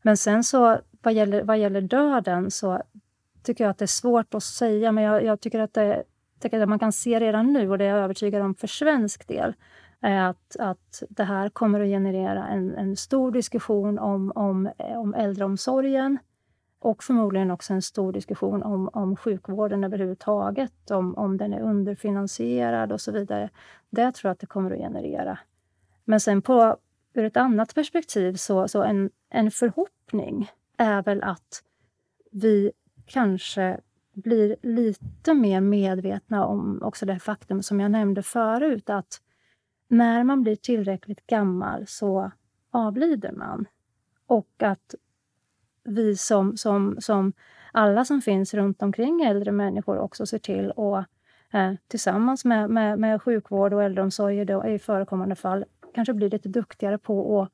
Men 0.01 0.17
sen 0.17 0.43
så 0.43 0.79
vad 1.01 1.13
gäller, 1.13 1.43
vad 1.43 1.57
gäller 1.57 1.81
döden 1.81 2.51
så 2.51 2.81
tycker 3.47 3.63
jag 3.63 3.71
att 3.71 3.77
det 3.77 3.85
är 3.85 3.87
svårt 3.87 4.33
att 4.33 4.43
säga, 4.43 4.91
men 4.91 5.03
jag, 5.03 5.23
jag 5.23 5.39
tycker 5.41 5.59
att 5.59 5.73
det, 5.73 6.03
tycker 6.39 6.61
att 6.61 6.69
man 6.69 6.79
kan 6.79 6.91
se 6.91 7.19
redan 7.19 7.53
nu, 7.53 7.71
och 7.71 7.77
det 7.77 7.85
är 7.85 7.89
jag 7.89 7.99
övertygad 7.99 8.41
om 8.41 8.55
för 8.55 8.67
svensk 8.67 9.27
del, 9.27 9.53
är 10.01 10.21
att, 10.21 10.55
att 10.59 11.03
det 11.09 11.23
här 11.23 11.49
kommer 11.49 11.81
att 11.81 11.87
generera 11.87 12.47
en, 12.47 12.75
en 12.75 12.95
stor 12.95 13.31
diskussion 13.31 13.99
om, 13.99 14.31
om, 14.35 14.69
eh, 14.77 14.99
om 14.99 15.13
äldreomsorgen 15.13 16.17
och 16.79 17.03
förmodligen 17.03 17.51
också 17.51 17.73
en 17.73 17.81
stor 17.81 18.13
diskussion 18.13 18.63
om, 18.63 18.89
om 18.93 19.15
sjukvården 19.15 19.83
överhuvudtaget, 19.83 20.91
om, 20.91 21.15
om 21.15 21.37
den 21.37 21.53
är 21.53 21.61
underfinansierad 21.61 22.91
och 22.91 23.01
så 23.01 23.11
vidare. 23.11 23.49
Det 23.89 24.11
tror 24.11 24.29
jag 24.29 24.33
att 24.33 24.39
det 24.39 24.45
kommer 24.45 24.71
att 24.71 24.77
generera. 24.77 25.39
Men 26.05 26.19
sen 26.19 26.41
på, 26.41 26.77
ur 27.13 27.25
ett 27.25 27.37
annat 27.37 27.75
perspektiv, 27.75 28.33
så, 28.33 28.67
så 28.67 28.83
en, 28.83 29.09
en 29.29 29.51
förhoppning 29.51 30.51
är 30.77 31.03
väl 31.03 31.23
att 31.23 31.63
vi 32.31 32.71
kanske 33.07 33.79
blir 34.13 34.55
lite 34.61 35.33
mer 35.33 35.61
medvetna 35.61 36.45
om 36.45 36.79
också 36.81 37.05
det 37.05 37.19
faktum 37.19 37.63
som 37.63 37.79
jag 37.79 37.91
nämnde 37.91 38.23
förut, 38.23 38.89
att 38.89 39.21
när 39.87 40.23
man 40.23 40.41
blir 40.41 40.55
tillräckligt 40.55 41.27
gammal 41.27 41.87
så 41.87 42.31
avlider 42.71 43.31
man. 43.31 43.65
Och 44.27 44.63
att 44.63 44.95
vi 45.83 46.17
som, 46.17 46.57
som, 46.57 46.97
som 46.99 47.33
alla 47.71 48.05
som 48.05 48.21
finns 48.21 48.53
runt 48.53 48.81
omkring 48.81 49.21
äldre 49.21 49.51
människor 49.51 49.97
också 49.97 50.25
ser 50.25 50.39
till 50.39 50.71
att 50.71 51.07
eh, 51.53 51.73
tillsammans 51.87 52.45
med, 52.45 52.69
med, 52.69 52.99
med 52.99 53.21
sjukvård 53.21 53.73
och 53.73 53.83
äldreomsorg 53.83 54.45
då, 54.45 54.67
i 54.67 54.79
förekommande 54.79 55.35
fall 55.35 55.65
kanske 55.93 56.13
bli 56.13 56.29
lite 56.29 56.49
duktigare 56.49 56.97
på 56.97 57.41
att 57.41 57.51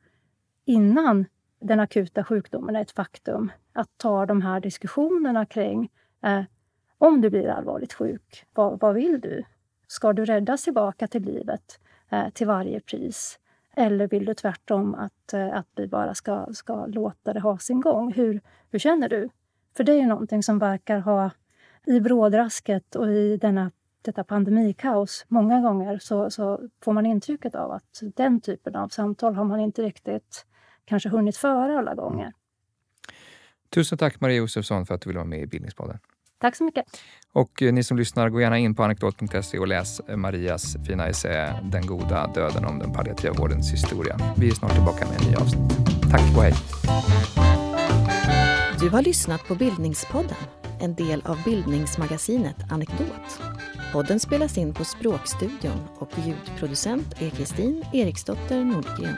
innan 0.66 1.26
den 1.64 1.80
akuta 1.80 2.24
sjukdomen 2.24 2.76
är 2.76 2.82
ett 2.82 2.92
faktum, 2.92 3.52
att 3.74 3.90
ta 3.98 4.26
de 4.26 4.42
här 4.42 4.60
diskussionerna 4.60 5.46
kring 5.46 5.92
eh, 6.24 6.42
om 6.98 7.22
du 7.22 7.30
blir 7.30 7.50
allvarligt 7.50 7.94
sjuk, 7.94 8.46
vad, 8.54 8.80
vad, 8.80 8.96
vill 8.96 9.22
du? 9.22 9.44
Ska 9.88 10.14
du 10.14 10.26
räddas 10.26 10.64
tillbaka 10.64 11.08
till 11.08 11.24
livet 11.24 11.80
eh, 12.10 12.30
till 12.30 12.48
varje 12.48 12.80
pris? 12.80 13.40
Eller 13.76 14.08
vill 14.08 14.26
du 14.26 14.34
tvärtom 14.34 14.96
att, 14.96 15.34
eh, 15.34 15.54
att 15.54 15.68
vi 15.76 15.88
bara 15.88 16.14
ska, 16.14 16.48
ska 16.54 16.86
låta 16.86 17.34
det 17.34 17.40
ha 17.40 17.58
sin 17.58 17.82
gång? 17.82 18.14
Hur, 18.14 18.42
hur 18.72 18.80
känner 18.80 19.10
du? 19.10 19.30
För 19.78 19.84
det 19.84 19.92
är 19.92 19.98
ju 19.98 20.08
någonting 20.08 20.44
som 20.44 20.60
verkar 20.60 21.00
ha 21.00 21.32
i 21.86 22.00
brådrasket 22.00 22.96
och 22.96 23.12
i 23.12 23.38
denna, 23.38 23.72
detta 24.02 24.24
pandemikaos 24.24 25.26
många 25.28 25.62
gånger 25.62 26.00
så, 26.00 26.30
så 26.30 26.70
får 26.82 26.94
man 26.94 27.06
intrycket 27.06 27.56
av 27.56 27.72
att 27.72 28.02
den 28.16 28.42
typen 28.42 28.76
av 28.76 28.88
samtal 28.88 29.36
har 29.36 29.44
man 29.44 29.60
inte 29.60 29.82
riktigt 29.82 30.46
kanske 30.86 31.10
hunnit 31.10 31.38
före 31.38 31.78
alla 31.78 31.96
gånger. 31.96 32.34
Tusen 33.70 33.98
tack 33.98 34.22
Maria 34.22 34.38
Josefsson 34.38 34.86
för 34.86 34.96
att 34.96 35.02
du 35.02 35.10
ville 35.10 35.20
vara 35.20 35.28
med 35.28 35.40
i 35.40 35.48
Bildningspodden. 35.48 36.00
Tack 36.44 36.56
så 36.56 36.64
mycket. 36.64 36.86
Och 37.32 37.62
eh, 37.62 37.74
ni 37.74 37.84
som 37.84 37.98
lyssnar, 37.98 38.30
gå 38.30 38.42
gärna 38.42 38.58
in 38.58 38.76
på 38.76 38.84
anekdot.se 38.84 39.60
och 39.60 39.68
läs 39.68 40.00
eh, 40.00 40.18
Marias 40.18 40.78
fina 40.88 41.08
essä 41.08 41.60
Den 41.72 41.86
goda 41.86 42.28
döden 42.28 42.66
om 42.66 42.80
den 42.80 42.94
palliativa 42.94 43.34
vårdens 43.34 43.74
historia. 43.74 44.18
Vi 44.38 44.48
är 44.48 44.52
snart 44.52 44.74
tillbaka 44.74 45.06
med 45.06 45.22
en 45.22 45.32
ny 45.32 45.36
avsnitt. 45.36 45.72
Tack 46.12 46.38
och 46.38 46.44
hej. 46.44 46.54
Du 48.80 48.90
har 48.90 49.02
lyssnat 49.02 49.48
på 49.48 49.56
Bildningspodden, 49.56 50.38
en 50.82 50.96
del 50.96 51.22
av 51.26 51.44
bildningsmagasinet 51.44 52.72
Anekdot. 52.72 53.42
Podden 53.94 54.20
spelas 54.20 54.58
in 54.58 54.74
på 54.74 54.84
Språkstudion 54.84 55.88
och 55.96 56.10
ljudproducent 56.26 57.22
är 57.22 57.30
Kristin 57.30 57.84
Eriksdotter 57.94 58.64
Nordgren. 58.64 59.18